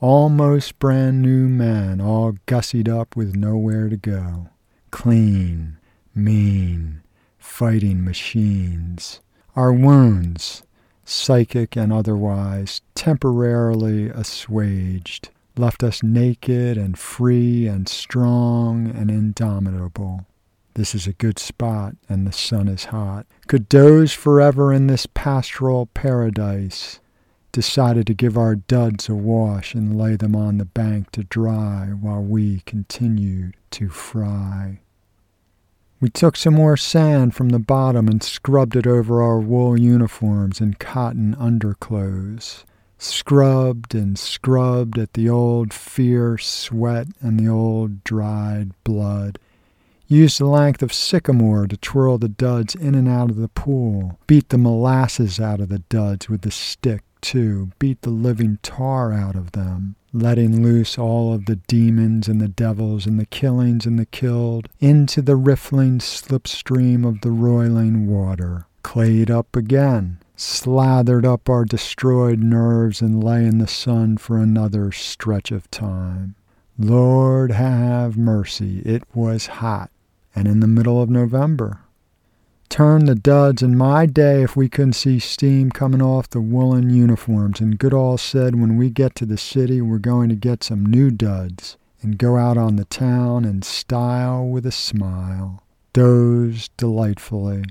Almost 0.00 0.78
brand 0.78 1.22
new 1.22 1.48
men, 1.48 2.00
all 2.00 2.34
gussied 2.46 2.88
up 2.88 3.16
with 3.16 3.34
nowhere 3.34 3.88
to 3.88 3.96
go. 3.96 4.50
Clean, 4.92 5.78
mean, 6.14 7.02
fighting 7.36 8.04
machines. 8.04 9.20
Our 9.58 9.72
wounds, 9.72 10.62
psychic 11.04 11.74
and 11.74 11.92
otherwise, 11.92 12.80
temporarily 12.94 14.08
assuaged, 14.08 15.30
left 15.56 15.82
us 15.82 16.00
naked 16.00 16.78
and 16.78 16.96
free 16.96 17.66
and 17.66 17.88
strong 17.88 18.86
and 18.88 19.10
indomitable. 19.10 20.26
This 20.74 20.94
is 20.94 21.08
a 21.08 21.12
good 21.12 21.40
spot, 21.40 21.96
and 22.08 22.24
the 22.24 22.30
sun 22.30 22.68
is 22.68 22.84
hot. 22.84 23.26
Could 23.48 23.68
doze 23.68 24.12
forever 24.12 24.72
in 24.72 24.86
this 24.86 25.06
pastoral 25.06 25.86
paradise. 25.86 27.00
Decided 27.50 28.06
to 28.06 28.14
give 28.14 28.38
our 28.38 28.54
duds 28.54 29.08
a 29.08 29.16
wash 29.16 29.74
and 29.74 29.98
lay 29.98 30.14
them 30.14 30.36
on 30.36 30.58
the 30.58 30.66
bank 30.66 31.10
to 31.10 31.24
dry 31.24 31.88
while 32.00 32.22
we 32.22 32.60
continued 32.60 33.56
to 33.72 33.88
fry. 33.88 34.78
We 36.00 36.08
took 36.10 36.36
some 36.36 36.54
more 36.54 36.76
sand 36.76 37.34
from 37.34 37.48
the 37.48 37.58
bottom 37.58 38.06
and 38.06 38.22
scrubbed 38.22 38.76
it 38.76 38.86
over 38.86 39.20
our 39.20 39.40
wool 39.40 39.78
uniforms 39.78 40.60
and 40.60 40.78
cotton 40.78 41.34
underclothes. 41.34 42.64
Scrubbed 42.98 43.96
and 43.96 44.16
scrubbed 44.16 44.96
at 44.96 45.14
the 45.14 45.28
old 45.28 45.72
fierce 45.72 46.46
sweat 46.46 47.08
and 47.20 47.38
the 47.38 47.48
old 47.48 48.04
dried 48.04 48.72
blood. 48.84 49.40
Used 50.06 50.38
the 50.38 50.46
length 50.46 50.82
of 50.82 50.92
sycamore 50.92 51.66
to 51.66 51.76
twirl 51.76 52.16
the 52.16 52.28
duds 52.28 52.76
in 52.76 52.94
and 52.94 53.08
out 53.08 53.30
of 53.30 53.36
the 53.36 53.48
pool. 53.48 54.18
Beat 54.28 54.50
the 54.50 54.58
molasses 54.58 55.40
out 55.40 55.60
of 55.60 55.68
the 55.68 55.80
duds 55.80 56.28
with 56.28 56.42
the 56.42 56.50
stick 56.50 57.02
too, 57.20 57.72
beat 57.78 58.02
the 58.02 58.10
living 58.10 58.58
tar 58.62 59.12
out 59.12 59.34
of 59.34 59.52
them, 59.52 59.96
letting 60.12 60.62
loose 60.62 60.98
all 60.98 61.32
of 61.34 61.46
the 61.46 61.56
demons 61.56 62.28
and 62.28 62.40
the 62.40 62.48
devils 62.48 63.06
and 63.06 63.18
the 63.18 63.26
killings 63.26 63.86
and 63.86 63.98
the 63.98 64.06
killed 64.06 64.68
into 64.80 65.20
the 65.20 65.36
riffling 65.36 65.98
slipstream 65.98 67.06
of 67.06 67.20
the 67.20 67.30
roiling 67.30 68.06
water. 68.06 68.66
Clayed 68.82 69.30
up 69.30 69.54
again, 69.54 70.18
slathered 70.36 71.26
up 71.26 71.48
our 71.48 71.64
destroyed 71.64 72.38
nerves 72.38 73.02
and 73.02 73.22
lay 73.22 73.44
in 73.44 73.58
the 73.58 73.66
sun 73.66 74.16
for 74.16 74.38
another 74.38 74.92
stretch 74.92 75.50
of 75.50 75.70
time. 75.70 76.34
Lord 76.78 77.50
have 77.50 78.16
mercy, 78.16 78.80
it 78.84 79.02
was 79.14 79.46
hot, 79.46 79.90
and 80.34 80.46
in 80.46 80.60
the 80.60 80.68
middle 80.68 81.02
of 81.02 81.10
November. 81.10 81.80
Turn 82.68 83.06
the 83.06 83.14
duds 83.14 83.62
in 83.62 83.76
my 83.76 84.04
day 84.06 84.42
if 84.42 84.54
we 84.54 84.68
couldn't 84.68 84.92
see 84.92 85.18
steam 85.18 85.70
coming 85.70 86.02
off 86.02 86.28
the 86.28 86.40
woolen 86.40 86.90
uniforms, 86.90 87.60
and 87.60 87.78
Goodall 87.78 88.18
said 88.18 88.60
when 88.60 88.76
we 88.76 88.90
get 88.90 89.14
to 89.16 89.26
the 89.26 89.38
city 89.38 89.80
we're 89.80 89.98
going 89.98 90.28
to 90.28 90.34
get 90.34 90.62
some 90.62 90.84
new 90.84 91.10
duds 91.10 91.76
and 92.02 92.18
go 92.18 92.36
out 92.36 92.56
on 92.56 92.76
the 92.76 92.84
town 92.84 93.44
in 93.44 93.62
style 93.62 94.46
with 94.46 94.66
a 94.66 94.70
smile. 94.70 95.62
Dozed 95.92 96.76
delightfully. 96.76 97.64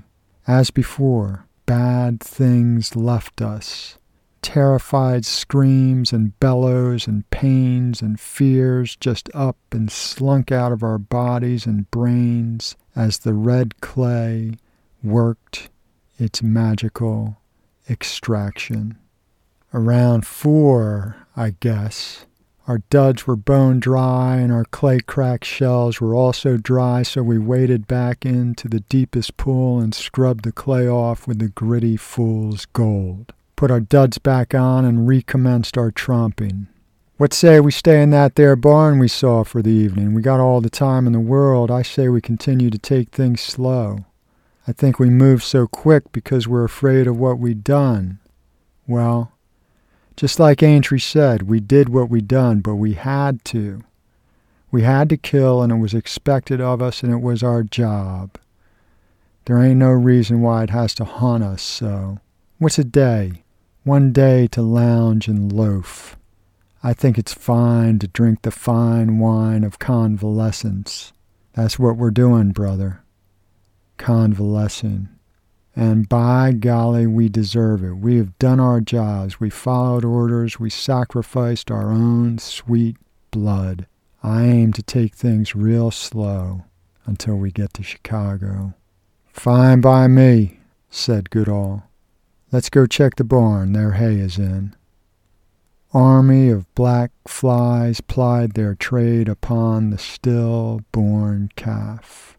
As 0.46 0.70
before, 0.70 1.46
bad 1.64 2.20
things 2.20 2.96
left 2.96 3.40
us. 3.40 3.98
Terrified 4.42 5.24
screams 5.24 6.12
and 6.12 6.38
bellows 6.40 7.06
and 7.06 7.28
pains 7.30 8.02
and 8.02 8.18
fears 8.18 8.96
just 8.96 9.30
up 9.32 9.56
and 9.72 9.90
slunk 9.90 10.50
out 10.52 10.72
of 10.72 10.82
our 10.82 10.98
bodies 10.98 11.66
and 11.66 11.90
brains 11.90 12.76
as 12.94 13.18
the 13.20 13.34
red 13.34 13.80
clay 13.80 14.54
worked 15.02 15.70
its 16.18 16.42
magical 16.42 17.38
extraction. 17.88 18.98
Around 19.72 20.26
four, 20.26 21.16
I 21.36 21.54
guess, 21.60 22.26
our 22.66 22.82
duds 22.90 23.26
were 23.26 23.36
bone 23.36 23.80
dry 23.80 24.36
and 24.36 24.52
our 24.52 24.64
clay 24.66 25.00
cracked 25.00 25.46
shells 25.46 26.00
were 26.00 26.14
also 26.14 26.58
dry, 26.58 27.02
so 27.02 27.22
we 27.22 27.38
waded 27.38 27.86
back 27.86 28.26
into 28.26 28.68
the 28.68 28.80
deepest 28.80 29.38
pool 29.38 29.80
and 29.80 29.94
scrubbed 29.94 30.44
the 30.44 30.52
clay 30.52 30.86
off 30.86 31.26
with 31.26 31.38
the 31.38 31.48
gritty 31.48 31.96
fool's 31.96 32.66
gold. 32.66 33.32
Put 33.56 33.70
our 33.70 33.80
duds 33.80 34.18
back 34.18 34.54
on 34.54 34.84
and 34.84 35.08
recommenced 35.08 35.78
our 35.78 35.90
tromping. 35.90 36.66
What 37.16 37.32
say 37.32 37.58
we 37.58 37.72
stay 37.72 38.02
in 38.02 38.10
that 38.10 38.36
there 38.36 38.54
barn 38.54 38.98
we 38.98 39.08
saw 39.08 39.44
for 39.44 39.62
the 39.62 39.70
evening? 39.70 40.14
We 40.14 40.22
got 40.22 40.38
all 40.38 40.60
the 40.60 40.70
time 40.70 41.06
in 41.06 41.12
the 41.12 41.20
world. 41.20 41.70
I 41.70 41.82
say 41.82 42.08
we 42.08 42.20
continue 42.20 42.70
to 42.70 42.78
take 42.78 43.10
things 43.10 43.40
slow. 43.40 44.04
I 44.68 44.72
think 44.72 44.98
we 44.98 45.08
move 45.08 45.42
so 45.42 45.66
quick 45.66 46.12
because 46.12 46.46
we're 46.46 46.62
afraid 46.62 47.06
of 47.06 47.16
what 47.16 47.38
we'd 47.38 47.64
done. 47.64 48.18
Well, 48.86 49.32
just 50.14 50.38
like 50.38 50.62
Aintree 50.62 50.98
said, 50.98 51.44
we 51.44 51.58
did 51.58 51.88
what 51.88 52.10
we 52.10 52.20
done, 52.20 52.60
but 52.60 52.74
we 52.74 52.92
had 52.92 53.46
to. 53.46 53.82
We 54.70 54.82
had 54.82 55.08
to 55.08 55.16
kill, 55.16 55.62
and 55.62 55.72
it 55.72 55.76
was 55.76 55.94
expected 55.94 56.60
of 56.60 56.82
us, 56.82 57.02
and 57.02 57.10
it 57.10 57.22
was 57.22 57.42
our 57.42 57.62
job. 57.62 58.36
There 59.46 59.56
ain't 59.56 59.78
no 59.78 59.88
reason 59.88 60.42
why 60.42 60.64
it 60.64 60.70
has 60.70 60.94
to 60.96 61.06
haunt 61.06 61.44
us 61.44 61.62
so. 61.62 62.18
What's 62.58 62.78
a 62.78 62.84
day? 62.84 63.44
One 63.84 64.12
day 64.12 64.48
to 64.48 64.60
lounge 64.60 65.28
and 65.28 65.50
loaf. 65.50 66.18
I 66.82 66.92
think 66.92 67.16
it's 67.16 67.32
fine 67.32 68.00
to 68.00 68.08
drink 68.08 68.42
the 68.42 68.50
fine 68.50 69.18
wine 69.18 69.64
of 69.64 69.78
convalescence. 69.78 71.14
That's 71.54 71.78
what 71.78 71.96
we're 71.96 72.10
doing, 72.10 72.50
brother. 72.50 73.02
Convalescing. 73.98 75.08
And 75.76 76.08
by 76.08 76.52
golly, 76.52 77.06
we 77.06 77.28
deserve 77.28 77.84
it. 77.84 77.92
We 77.92 78.16
have 78.16 78.38
done 78.38 78.58
our 78.58 78.80
jobs. 78.80 79.38
We 79.38 79.50
followed 79.50 80.04
orders. 80.04 80.58
We 80.58 80.70
sacrificed 80.70 81.70
our 81.70 81.92
own 81.92 82.38
sweet 82.38 82.96
blood. 83.30 83.86
I 84.22 84.44
aim 84.44 84.72
to 84.72 84.82
take 84.82 85.14
things 85.14 85.54
real 85.54 85.90
slow 85.90 86.64
until 87.06 87.36
we 87.36 87.52
get 87.52 87.74
to 87.74 87.82
Chicago. 87.82 88.74
Fine 89.32 89.80
by 89.80 90.08
me, 90.08 90.58
said 90.90 91.30
Goodall. 91.30 91.84
Let's 92.50 92.70
go 92.70 92.86
check 92.86 93.16
the 93.16 93.24
barn. 93.24 93.72
Their 93.72 93.92
hay 93.92 94.16
is 94.16 94.38
in. 94.38 94.74
Army 95.92 96.48
of 96.48 96.72
black 96.74 97.12
flies 97.26 98.00
plied 98.00 98.52
their 98.52 98.74
trade 98.74 99.28
upon 99.28 99.90
the 99.90 99.98
still-born 99.98 101.50
calf. 101.56 102.37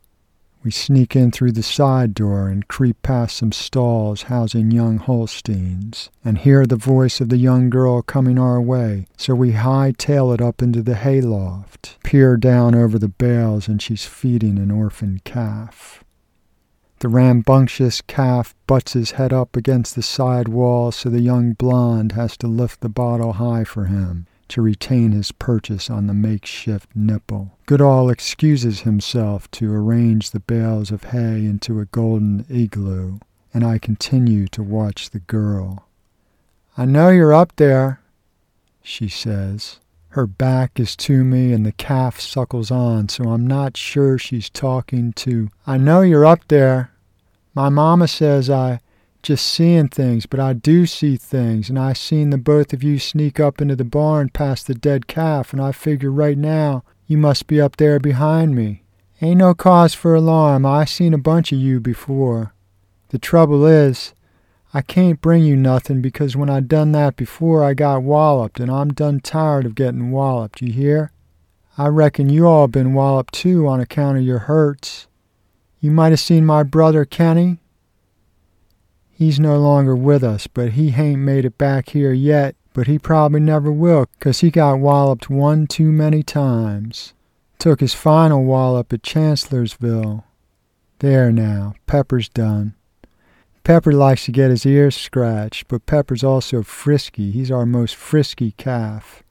We 0.61 0.71
sneak 0.71 1.15
in 1.15 1.31
through 1.31 1.53
the 1.53 1.63
side 1.63 2.13
door 2.13 2.49
and 2.49 2.67
creep 2.67 3.01
past 3.01 3.37
some 3.37 3.53
stalls 3.53 4.23
housing 4.23 4.71
young 4.71 4.97
Holsteins, 4.97 6.09
and 6.25 6.37
hear 6.37 6.65
the 6.65 6.75
voice 6.75 7.21
of 7.21 7.29
the 7.29 7.37
young 7.37 7.69
girl 7.69 8.01
coming 8.01 8.37
our 8.37 8.61
way, 8.61 9.07
so 9.15 9.33
we 9.35 9.53
hightail 9.53 10.33
it 10.33 10.41
up 10.41 10.61
into 10.61 10.81
the 10.81 10.95
hayloft, 10.95 11.97
peer 12.03 12.35
down 12.35 12.75
over 12.75 12.99
the 12.99 13.07
bales, 13.07 13.69
and 13.69 13.81
she's 13.81 14.05
feeding 14.05 14.57
an 14.57 14.69
orphan 14.69 15.21
calf. 15.23 16.03
The 16.99 17.07
rambunctious 17.07 18.01
calf 18.01 18.53
butts 18.67 18.91
his 18.91 19.11
head 19.11 19.31
up 19.31 19.55
against 19.55 19.95
the 19.95 20.03
side 20.03 20.49
wall, 20.49 20.91
so 20.91 21.09
the 21.09 21.21
young 21.21 21.53
blonde 21.53 22.11
has 22.11 22.35
to 22.35 22.47
lift 22.47 22.81
the 22.81 22.89
bottle 22.89 23.33
high 23.33 23.63
for 23.63 23.85
him 23.85 24.27
to 24.49 24.61
retain 24.61 25.11
his 25.11 25.31
purchase 25.31 25.89
on 25.89 26.07
the 26.07 26.13
makeshift 26.13 26.89
nipple. 26.95 27.57
Goodall 27.65 28.09
excuses 28.09 28.81
himself 28.81 29.49
to 29.51 29.73
arrange 29.73 30.31
the 30.31 30.39
bales 30.39 30.91
of 30.91 31.05
hay 31.05 31.45
into 31.45 31.79
a 31.79 31.85
golden 31.85 32.45
igloo, 32.49 33.19
and 33.53 33.63
I 33.63 33.77
continue 33.77 34.47
to 34.49 34.61
watch 34.61 35.09
the 35.09 35.19
girl. 35.19 35.87
I 36.77 36.85
know 36.85 37.09
you're 37.09 37.33
up 37.33 37.55
there, 37.55 38.01
she 38.81 39.07
says. 39.07 39.79
Her 40.09 40.25
back 40.25 40.79
is 40.79 40.95
to 40.97 41.23
me 41.23 41.53
and 41.53 41.65
the 41.65 41.71
calf 41.71 42.19
suckles 42.19 42.71
on, 42.71 43.09
so 43.09 43.25
I'm 43.25 43.45
not 43.45 43.77
sure 43.77 44.17
she's 44.17 44.49
talking 44.49 45.13
to. 45.13 45.49
I 45.67 45.77
know 45.77 46.01
you're 46.01 46.25
up 46.25 46.47
there. 46.47 46.91
My 47.53 47.69
mama 47.69 48.07
says 48.07 48.49
I 48.49 48.79
just 49.21 49.45
seeing 49.45 49.87
things, 49.87 50.25
but 50.25 50.39
I 50.39 50.53
do 50.53 50.85
see 50.85 51.17
things, 51.17 51.69
and 51.69 51.77
I 51.77 51.93
seen 51.93 52.29
the 52.29 52.37
both 52.37 52.73
of 52.73 52.83
you 52.83 52.99
sneak 52.99 53.39
up 53.39 53.61
into 53.61 53.75
the 53.75 53.83
barn 53.83 54.29
past 54.29 54.67
the 54.67 54.73
dead 54.73 55.07
calf, 55.07 55.51
and 55.53 55.61
I 55.61 55.71
figure 55.71 56.11
right 56.11 56.37
now 56.37 56.83
you 57.07 57.17
must 57.17 57.47
be 57.47 57.59
up 57.59 57.77
there 57.77 57.99
behind 57.99 58.55
me. 58.55 58.83
Ain't 59.21 59.39
no 59.39 59.53
cause 59.53 59.93
for 59.93 60.15
alarm. 60.15 60.65
I 60.65 60.85
seen 60.85 61.13
a 61.13 61.17
bunch 61.17 61.51
of 61.51 61.59
you 61.59 61.79
before. 61.79 62.53
The 63.09 63.19
trouble 63.19 63.65
is, 63.65 64.13
I 64.73 64.81
can't 64.81 65.19
bring 65.19 65.43
you 65.43 65.55
nothing 65.57 66.01
because 66.01 66.37
when 66.37 66.49
I 66.49 66.59
done 66.59 66.91
that 66.93 67.15
before 67.15 67.63
I 67.63 67.73
got 67.73 68.03
walloped, 68.03 68.59
and 68.59 68.71
I'm 68.71 68.93
done 68.93 69.19
tired 69.19 69.65
of 69.65 69.75
getting 69.75 70.11
walloped, 70.11 70.61
you 70.61 70.71
hear? 70.71 71.11
I 71.77 71.87
reckon 71.87 72.29
you 72.29 72.45
all 72.45 72.67
been 72.67 72.93
walloped 72.93 73.33
too 73.33 73.67
on 73.67 73.79
account 73.79 74.17
of 74.17 74.23
your 74.23 74.39
hurts. 74.39 75.07
You 75.79 75.91
might 75.91 76.11
have 76.11 76.19
seen 76.19 76.45
my 76.45 76.63
brother 76.63 77.03
Kenny, 77.05 77.59
He's 79.19 79.37
no 79.37 79.59
longer 79.59 79.97
with 79.97 80.23
us, 80.23 80.47
but 80.47 80.69
he 80.69 80.91
hain't 80.91 81.19
made 81.19 81.43
it 81.43 81.57
back 81.57 81.89
here 81.89 82.13
yet, 82.13 82.55
but 82.73 82.87
he 82.87 82.97
probably 82.97 83.41
never 83.41 83.69
will, 83.69 84.05
'cause 84.21 84.39
he 84.39 84.49
got 84.49 84.79
walloped 84.79 85.29
one 85.29 85.67
too 85.67 85.91
many 85.91 86.23
times. 86.23 87.13
Took 87.57 87.81
his 87.81 87.93
final 87.93 88.45
wallop 88.45 88.93
at 88.93 89.03
Chancellorsville. 89.03 90.23
There 90.99 91.33
now, 91.33 91.73
Pepper's 91.85 92.29
done. 92.29 92.75
Pepper 93.65 93.91
likes 93.91 94.23
to 94.23 94.31
get 94.31 94.51
his 94.51 94.65
ears 94.65 94.95
scratched, 94.95 95.67
but 95.67 95.85
Pepper's 95.85 96.23
also 96.23 96.63
frisky. 96.63 97.31
He's 97.31 97.51
our 97.51 97.65
most 97.65 97.97
frisky 97.97 98.51
calf. 98.51 99.21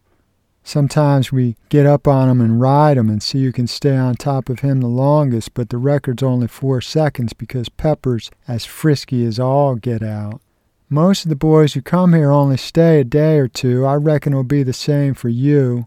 Sometimes 0.68 1.32
we 1.32 1.56
get 1.70 1.86
up 1.86 2.06
on 2.06 2.28
him 2.28 2.42
and 2.42 2.60
ride 2.60 2.98
him 2.98 3.08
and 3.08 3.22
see 3.22 3.42
who 3.42 3.52
can 3.52 3.66
stay 3.66 3.96
on 3.96 4.16
top 4.16 4.50
of 4.50 4.58
him 4.58 4.82
the 4.82 4.86
longest, 4.86 5.54
but 5.54 5.70
the 5.70 5.78
record's 5.78 6.22
only 6.22 6.46
four 6.46 6.82
seconds 6.82 7.32
because 7.32 7.70
Pepper's 7.70 8.30
as 8.46 8.66
frisky 8.66 9.24
as 9.24 9.40
all 9.40 9.76
get 9.76 10.02
out. 10.02 10.42
Most 10.90 11.24
of 11.24 11.30
the 11.30 11.36
boys 11.36 11.72
who 11.72 11.80
come 11.80 12.12
here 12.12 12.30
only 12.30 12.58
stay 12.58 13.00
a 13.00 13.04
day 13.04 13.38
or 13.38 13.48
two. 13.48 13.86
I 13.86 13.94
reckon 13.94 14.34
it'll 14.34 14.44
be 14.44 14.62
the 14.62 14.74
same 14.74 15.14
for 15.14 15.30
you. 15.30 15.86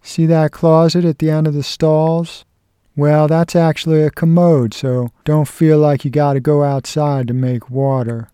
See 0.00 0.24
that 0.24 0.52
closet 0.52 1.04
at 1.04 1.18
the 1.18 1.28
end 1.28 1.46
of 1.46 1.52
the 1.52 1.62
stalls? 1.62 2.46
Well, 2.96 3.28
that's 3.28 3.54
actually 3.54 4.00
a 4.00 4.10
commode, 4.10 4.72
so 4.72 5.10
don't 5.26 5.46
feel 5.46 5.78
like 5.78 6.02
you 6.06 6.10
gotta 6.10 6.40
go 6.40 6.62
outside 6.62 7.28
to 7.28 7.34
make 7.34 7.68
water. 7.68 8.30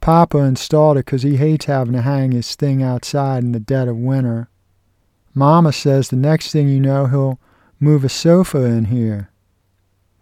Papa 0.00 0.38
installed 0.38 0.96
it 0.96 1.04
'cause 1.04 1.22
he 1.22 1.36
hates 1.36 1.66
having 1.66 1.92
to 1.92 2.02
hang 2.02 2.32
his 2.32 2.54
thing 2.54 2.82
outside 2.82 3.44
in 3.44 3.52
the 3.52 3.60
dead 3.60 3.86
of 3.86 3.96
winter. 3.96 4.48
Mama 5.34 5.72
says 5.72 6.08
the 6.08 6.16
next 6.16 6.52
thing 6.52 6.68
you 6.68 6.80
know 6.80 7.06
he'll 7.06 7.38
move 7.78 8.02
a 8.04 8.08
sofa 8.08 8.64
in 8.64 8.86
here. 8.86 9.28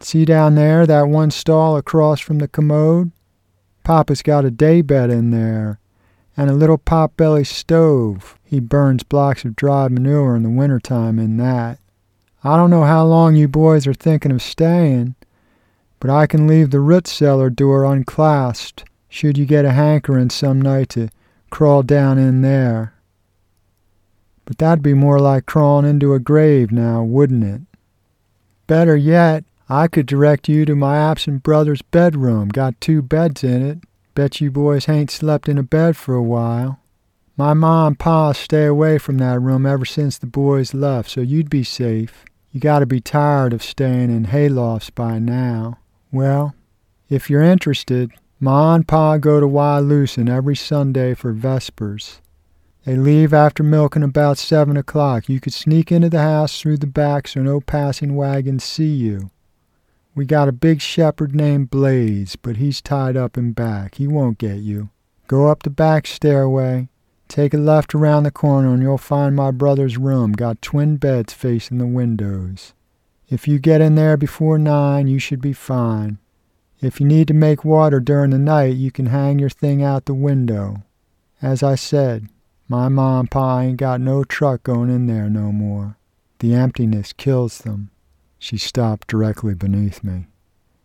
See 0.01 0.25
down 0.25 0.55
there, 0.55 0.87
that 0.87 1.09
one 1.09 1.31
stall 1.31 1.77
across 1.77 2.21
from 2.21 2.39
the 2.39 2.49
commode? 2.49 3.13
Papa's 3.85 4.23
got 4.23 4.45
a 4.45 4.51
day 4.51 4.83
bed 4.83 5.11
in 5.11 5.31
there, 5.31 5.79
and 6.37 6.51
a 6.51 6.55
little 6.55 6.79
pot-belly 6.79 7.45
stove. 7.45 8.39
He 8.45 8.61
burns 8.61 9.03
blocks 9.03 9.45
of 9.45 9.57
dried 9.57 9.93
manure 9.93 10.37
in 10.37 10.43
the 10.43 10.51
winter 10.51 10.79
time 10.79 11.19
in 11.19 11.37
that. 11.39 11.79
I 12.45 12.57
don't 12.57 12.71
know 12.71 12.85
how 12.85 13.05
long 13.05 13.35
you 13.35 13.49
boys 13.49 13.87
are 13.87 13.95
thinking 13.95 14.31
of 14.31 14.43
staying, 14.43 15.15
but 16.01 16.11
I 16.11 16.27
can 16.27 16.47
leave 16.47 16.71
the 16.71 16.81
root 16.81 17.07
cellar 17.07 17.51
door 17.51 17.85
unclasped 17.85 18.85
should 19.09 19.39
you 19.39 19.47
get 19.47 19.65
a 19.65 19.73
hankering 19.73 20.31
some 20.31 20.61
night 20.61 20.91
to 20.91 21.09
crawl 21.51 21.83
down 21.83 22.19
in 22.19 22.43
there. 22.43 22.95
But 24.45 24.59
that'd 24.59 24.83
be 24.83 24.95
more 24.95 25.19
like 25.19 25.47
crawling 25.47 25.89
into 25.89 26.15
a 26.15 26.19
grave 26.19 26.73
now, 26.73 27.03
wouldn't 27.03 27.45
it? 27.45 27.61
Better 28.67 28.97
yet, 28.97 29.45
I 29.69 29.89
could 29.89 30.07
direct 30.07 30.49
you 30.49 30.65
to 30.65 30.75
my 30.75 30.97
absent 30.97 31.43
brother's 31.43 31.83
bedroom. 31.83 32.49
Got 32.49 32.81
two 32.81 33.03
beds 33.03 33.45
in 33.45 33.63
it. 33.63 33.79
Bet 34.15 34.41
you 34.41 34.51
boys 34.51 34.87
hain't 34.87 35.11
slept 35.11 35.49
in 35.49 35.59
a 35.59 35.63
bed 35.63 35.97
for 35.97 36.15
a 36.15 36.23
while. 36.23 36.81
My 37.37 37.55
ma 37.55 37.87
and 37.87 37.99
pa 37.99 38.33
stay 38.33 38.67
away 38.67 38.99
from 38.99 39.19
that 39.19 39.41
room 39.41 39.65
ever 39.65 39.85
since 39.85 40.19
the 40.19 40.27
boys 40.27 40.75
left, 40.75 41.11
so 41.11 41.21
you'd 41.21 41.51
be 41.51 41.63
safe. 41.63 42.25
You 42.51 42.61
gotta 42.61 42.87
be 42.87 43.01
tired 43.01 43.53
of 43.53 43.63
staying 43.63 44.11
in 44.11 44.27
haylofts 44.27 44.93
by 44.93 45.19
now. 45.19 45.79
Well, 46.11 46.55
if 47.09 47.31
you're 47.31 47.43
interested, 47.43 48.11
Ma 48.41 48.75
and 48.75 48.87
Pa 48.87 49.17
go 49.17 49.41
to 49.41 49.47
Wyalusing 49.49 50.31
every 50.31 50.55
Sunday 50.55 51.13
for 51.13 51.33
Vespers. 51.33 52.21
They 52.85 52.97
leave 52.97 53.35
after 53.35 53.65
milking 53.65 54.05
about 54.05 54.39
seven 54.39 54.77
o'clock. 54.77 55.29
You 55.29 55.41
could 55.41 55.53
sneak 55.53 55.91
into 55.91 56.09
the 56.09 56.23
house 56.23 56.61
through 56.61 56.79
the 56.79 56.87
back 56.87 57.27
so 57.27 57.43
no 57.43 57.61
passing 57.61 58.15
wagons 58.15 58.63
see 58.63 58.95
you. 58.95 59.31
We 60.15 60.25
got 60.25 60.49
a 60.49 60.53
big 60.53 60.81
shepherd 60.81 61.35
named 61.35 61.71
Blaze, 61.71 62.37
but 62.37 62.59
he's 62.59 62.81
tied 62.81 63.17
up 63.17 63.37
in 63.37 63.53
back. 63.53 63.97
He 63.97 64.07
won't 64.07 64.39
get 64.39 64.59
you. 64.59 64.91
Go 65.27 65.49
up 65.49 65.65
the 65.65 65.71
back 65.71 66.07
stairway, 66.07 66.89
take 67.27 67.53
a 67.53 67.59
left 67.59 67.93
around 67.93 68.23
the 68.23 68.31
corner, 68.31 68.73
and 68.73 68.83
you'll 68.83 68.99
find 68.99 69.35
my 69.35 69.51
brother's 69.51 69.99
room. 69.99 70.31
Got 70.31 70.63
twin 70.63 70.97
beds 70.97 71.33
facing 71.33 71.79
the 71.79 71.87
windows. 71.87 72.73
If 73.29 73.49
you 73.49 73.59
get 73.59 73.81
in 73.81 73.97
there 73.97 74.17
before 74.17 74.59
nine, 74.59 75.09
you 75.09 75.19
should 75.19 75.41
be 75.41 75.53
fine. 75.53 76.19
If 76.81 77.01
you 77.01 77.07
need 77.07 77.27
to 77.29 77.35
make 77.35 77.65
water 77.65 77.99
during 77.99 78.31
the 78.31 78.39
night, 78.39 78.77
you 78.77 78.93
can 78.93 79.07
hang 79.07 79.39
your 79.39 79.51
thing 79.51 79.83
out 79.83 80.05
the 80.05 80.15
window. 80.15 80.85
As 81.43 81.63
I 81.63 81.75
said, 81.75 82.29
my 82.69 82.89
ma 82.89 83.21
and 83.21 83.31
pa 83.31 83.61
ain't 83.61 83.79
got 83.79 84.01
no 84.01 84.23
truck 84.23 84.63
going 84.63 84.91
in 84.91 85.07
there 85.07 85.29
no 85.29 85.51
more. 85.51 85.97
The 86.39 86.55
emptiness 86.55 87.13
kills 87.13 87.59
them. 87.59 87.91
She 88.39 88.59
stopped 88.59 89.09
directly 89.09 89.55
beneath 89.55 90.05
me. 90.05 90.29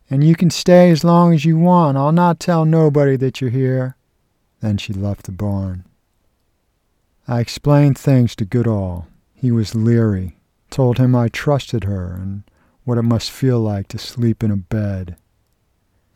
And 0.10 0.24
you 0.24 0.36
can 0.36 0.50
stay 0.50 0.90
as 0.90 1.04
long 1.04 1.34
as 1.34 1.46
you 1.46 1.58
want. 1.58 1.98
I'll 1.98 2.12
not 2.12 2.40
tell 2.40 2.66
nobody 2.66 3.16
that 3.18 3.40
you're 3.40 3.50
here. 3.52 3.96
Then 4.62 4.78
she 4.78 4.94
left 4.94 5.26
the 5.26 5.32
barn. 5.32 5.86
I 7.28 7.40
explained 7.40 7.98
things 7.98 8.36
to 8.38 8.46
Goodall. 8.46 9.08
He 9.34 9.52
was 9.52 9.76
leery. 9.76 10.38
Told 10.70 10.98
him 10.98 11.16
I 11.16 11.28
trusted 11.28 11.84
her 11.84 12.14
and 12.14 12.44
what 12.84 12.98
it 12.98 13.04
must 13.04 13.30
feel 13.30 13.60
like 13.60 13.88
to 13.90 13.98
sleep 13.98 14.44
in 14.44 14.52
a 14.52 14.58
bed. 14.58 15.18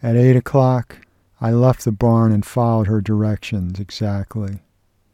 At 0.03 0.15
eight 0.15 0.35
o'clock, 0.35 1.07
I 1.41 1.49
left 1.51 1.83
the 1.83 1.91
barn 1.91 2.31
and 2.31 2.45
followed 2.45 2.85
her 2.85 3.01
directions 3.01 3.79
exactly. 3.79 4.59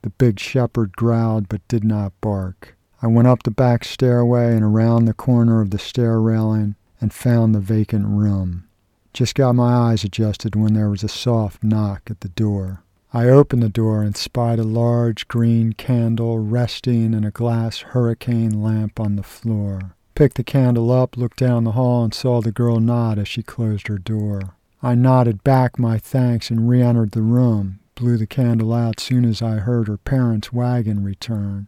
The 0.01 0.09
big 0.09 0.41
shepherd 0.41 0.97
growled 0.97 1.47
but 1.47 1.65
did 1.69 1.85
not 1.85 2.19
bark. 2.19 2.75
I 3.01 3.07
went 3.07 3.29
up 3.29 3.43
the 3.43 3.51
back 3.51 3.85
stairway 3.85 4.53
and 4.53 4.63
around 4.63 5.05
the 5.05 5.13
corner 5.13 5.61
of 5.61 5.69
the 5.69 5.79
stair 5.79 6.19
railing 6.19 6.75
and 6.99 7.13
found 7.13 7.55
the 7.55 7.61
vacant 7.61 8.07
room. 8.07 8.65
Just 9.13 9.35
got 9.35 9.55
my 9.55 9.73
eyes 9.73 10.03
adjusted 10.03 10.55
when 10.55 10.73
there 10.73 10.89
was 10.89 11.03
a 11.03 11.07
soft 11.07 11.63
knock 11.63 12.01
at 12.09 12.19
the 12.19 12.29
door. 12.29 12.83
I 13.13 13.29
opened 13.29 13.63
the 13.63 13.69
door 13.69 14.01
and 14.01 14.17
spied 14.17 14.59
a 14.59 14.63
large 14.63 15.29
green 15.29 15.73
candle 15.73 16.39
resting 16.39 17.13
in 17.13 17.23
a 17.23 17.31
glass 17.31 17.79
hurricane 17.79 18.61
lamp 18.61 18.99
on 18.99 19.15
the 19.15 19.23
floor. 19.23 19.95
Picked 20.13 20.35
the 20.35 20.43
candle 20.43 20.91
up, 20.91 21.15
looked 21.15 21.37
down 21.37 21.63
the 21.63 21.71
hall, 21.71 22.03
and 22.03 22.13
saw 22.13 22.41
the 22.41 22.51
girl 22.51 22.81
nod 22.81 23.17
as 23.17 23.29
she 23.29 23.43
closed 23.43 23.87
her 23.87 23.97
door. 23.97 24.55
I 24.83 24.93
nodded 24.93 25.43
back 25.43 25.79
my 25.79 25.97
thanks 25.97 26.51
and 26.51 26.69
re 26.69 26.83
entered 26.83 27.13
the 27.13 27.23
room, 27.23 27.79
blew 27.95 28.17
the 28.17 28.27
candle 28.27 28.73
out 28.73 28.99
soon 28.99 29.25
as 29.25 29.41
I 29.41 29.55
heard 29.55 29.87
her 29.87 29.97
parents' 29.97 30.53
wagon 30.53 31.03
return 31.03 31.67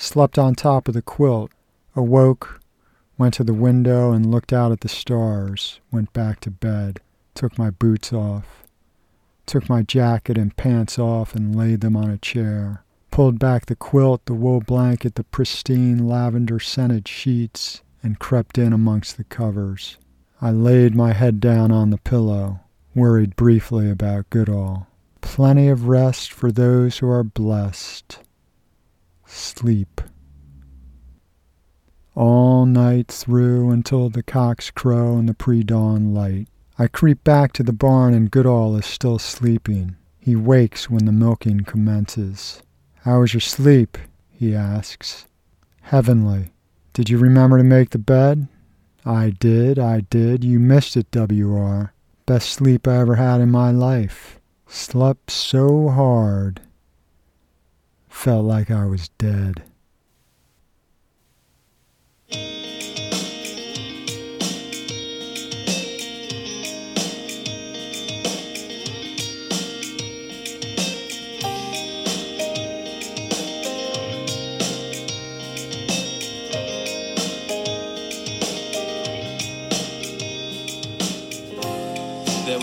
slept 0.00 0.38
on 0.38 0.54
top 0.54 0.88
of 0.88 0.94
the 0.94 1.02
quilt, 1.02 1.50
awoke, 1.94 2.60
went 3.18 3.34
to 3.34 3.44
the 3.44 3.54
window 3.54 4.12
and 4.12 4.30
looked 4.30 4.52
out 4.52 4.72
at 4.72 4.80
the 4.80 4.88
stars, 4.88 5.80
went 5.92 6.12
back 6.12 6.40
to 6.40 6.50
bed, 6.50 7.00
took 7.34 7.58
my 7.58 7.68
boots 7.68 8.12
off, 8.12 8.64
took 9.44 9.68
my 9.68 9.82
jacket 9.82 10.38
and 10.38 10.56
pants 10.56 10.98
off 10.98 11.34
and 11.34 11.54
laid 11.54 11.82
them 11.82 11.96
on 11.96 12.10
a 12.10 12.18
chair, 12.18 12.82
pulled 13.10 13.38
back 13.38 13.66
the 13.66 13.76
quilt, 13.76 14.24
the 14.24 14.34
wool 14.34 14.60
blanket, 14.60 15.16
the 15.16 15.24
pristine 15.24 16.08
lavender 16.08 16.58
scented 16.58 17.06
sheets, 17.06 17.82
and 18.02 18.18
crept 18.18 18.56
in 18.56 18.72
amongst 18.72 19.18
the 19.18 19.24
covers. 19.24 19.98
I 20.42 20.50
laid 20.50 20.94
my 20.94 21.12
head 21.12 21.38
down 21.40 21.70
on 21.70 21.90
the 21.90 21.98
pillow, 21.98 22.60
worried 22.94 23.36
briefly 23.36 23.90
about 23.90 24.30
Goodall. 24.30 24.86
Plenty 25.20 25.68
of 25.68 25.86
rest 25.86 26.32
for 26.32 26.50
those 26.50 26.98
who 26.98 27.08
are 27.10 27.22
blessed 27.22 28.20
sleep. 29.32 30.00
All 32.14 32.66
night 32.66 33.08
through 33.08 33.70
until 33.70 34.08
the 34.08 34.22
cocks 34.22 34.70
crow 34.70 35.18
in 35.18 35.26
the 35.26 35.34
pre 35.34 35.62
dawn 35.62 36.12
light. 36.12 36.48
I 36.78 36.88
creep 36.88 37.22
back 37.22 37.52
to 37.54 37.62
the 37.62 37.72
barn 37.72 38.14
and 38.14 38.30
Goodall 38.30 38.76
is 38.76 38.86
still 38.86 39.18
sleeping. 39.18 39.96
He 40.18 40.36
wakes 40.36 40.90
when 40.90 41.04
the 41.04 41.12
milking 41.12 41.60
commences. 41.60 42.62
How 43.02 43.20
was 43.20 43.32
your 43.34 43.40
sleep? 43.40 43.96
he 44.30 44.54
asks. 44.54 45.26
Heavenly. 45.82 46.52
Did 46.92 47.08
you 47.08 47.18
remember 47.18 47.58
to 47.58 47.64
make 47.64 47.90
the 47.90 47.98
bed? 47.98 48.48
I 49.04 49.30
did, 49.30 49.78
I 49.78 50.00
did. 50.00 50.44
You 50.44 50.58
missed 50.58 50.96
it, 50.96 51.10
W.R. 51.10 51.92
Best 52.26 52.50
sleep 52.50 52.86
I 52.86 52.98
ever 52.98 53.16
had 53.16 53.40
in 53.40 53.50
my 53.50 53.70
life. 53.70 54.38
Slept 54.66 55.30
so 55.30 55.88
hard 55.88 56.60
felt 58.10 58.44
like 58.44 58.70
I 58.70 58.84
was 58.84 59.08
dead. 59.16 59.62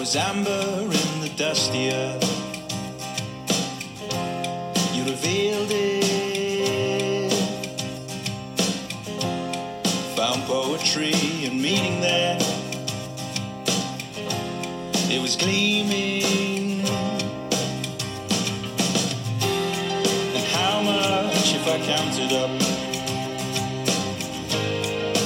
Was 0.08 0.16
amber 0.16 0.84
in 0.84 1.20
the 1.20 1.30
dusty 1.36 1.92
earth 1.92 2.24
revealed 5.06 5.70
it. 5.70 7.34
Found 10.16 10.44
poetry 10.44 11.12
and 11.46 11.62
meaning 11.62 12.00
there. 12.00 12.38
It 15.10 15.22
was 15.22 15.36
gleaming. 15.36 16.80
And 20.36 20.46
how 20.56 20.82
much, 20.84 21.54
if 21.54 21.68
I 21.68 21.80
counted 21.92 22.32
up, 22.32 22.52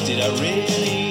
did 0.08 0.22
I 0.22 0.30
really? 0.42 1.11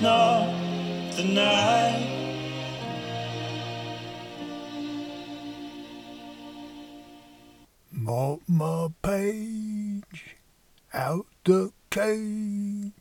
not 0.00 0.46
the 1.16 1.24
night. 1.24 2.06
Mark 7.92 8.40
my 8.48 8.88
page 9.02 10.36
out 10.94 11.26
the 11.44 11.72
cage. 11.90 12.92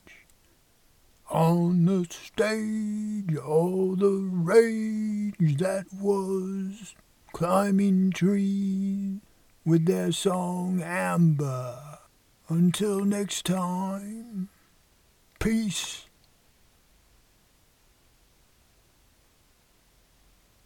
On 1.29 1.85
the 1.85 2.05
stage 2.09 3.37
all 3.37 3.95
the 3.95 4.29
rage 4.31 5.57
that 5.57 5.85
was 5.93 6.95
climbing 7.31 8.11
trees 8.11 9.19
with 9.63 9.85
their 9.85 10.11
song 10.11 10.81
amber. 10.83 11.99
Until 12.49 13.05
next 13.05 13.45
time 13.45 14.49
peace 15.39 16.08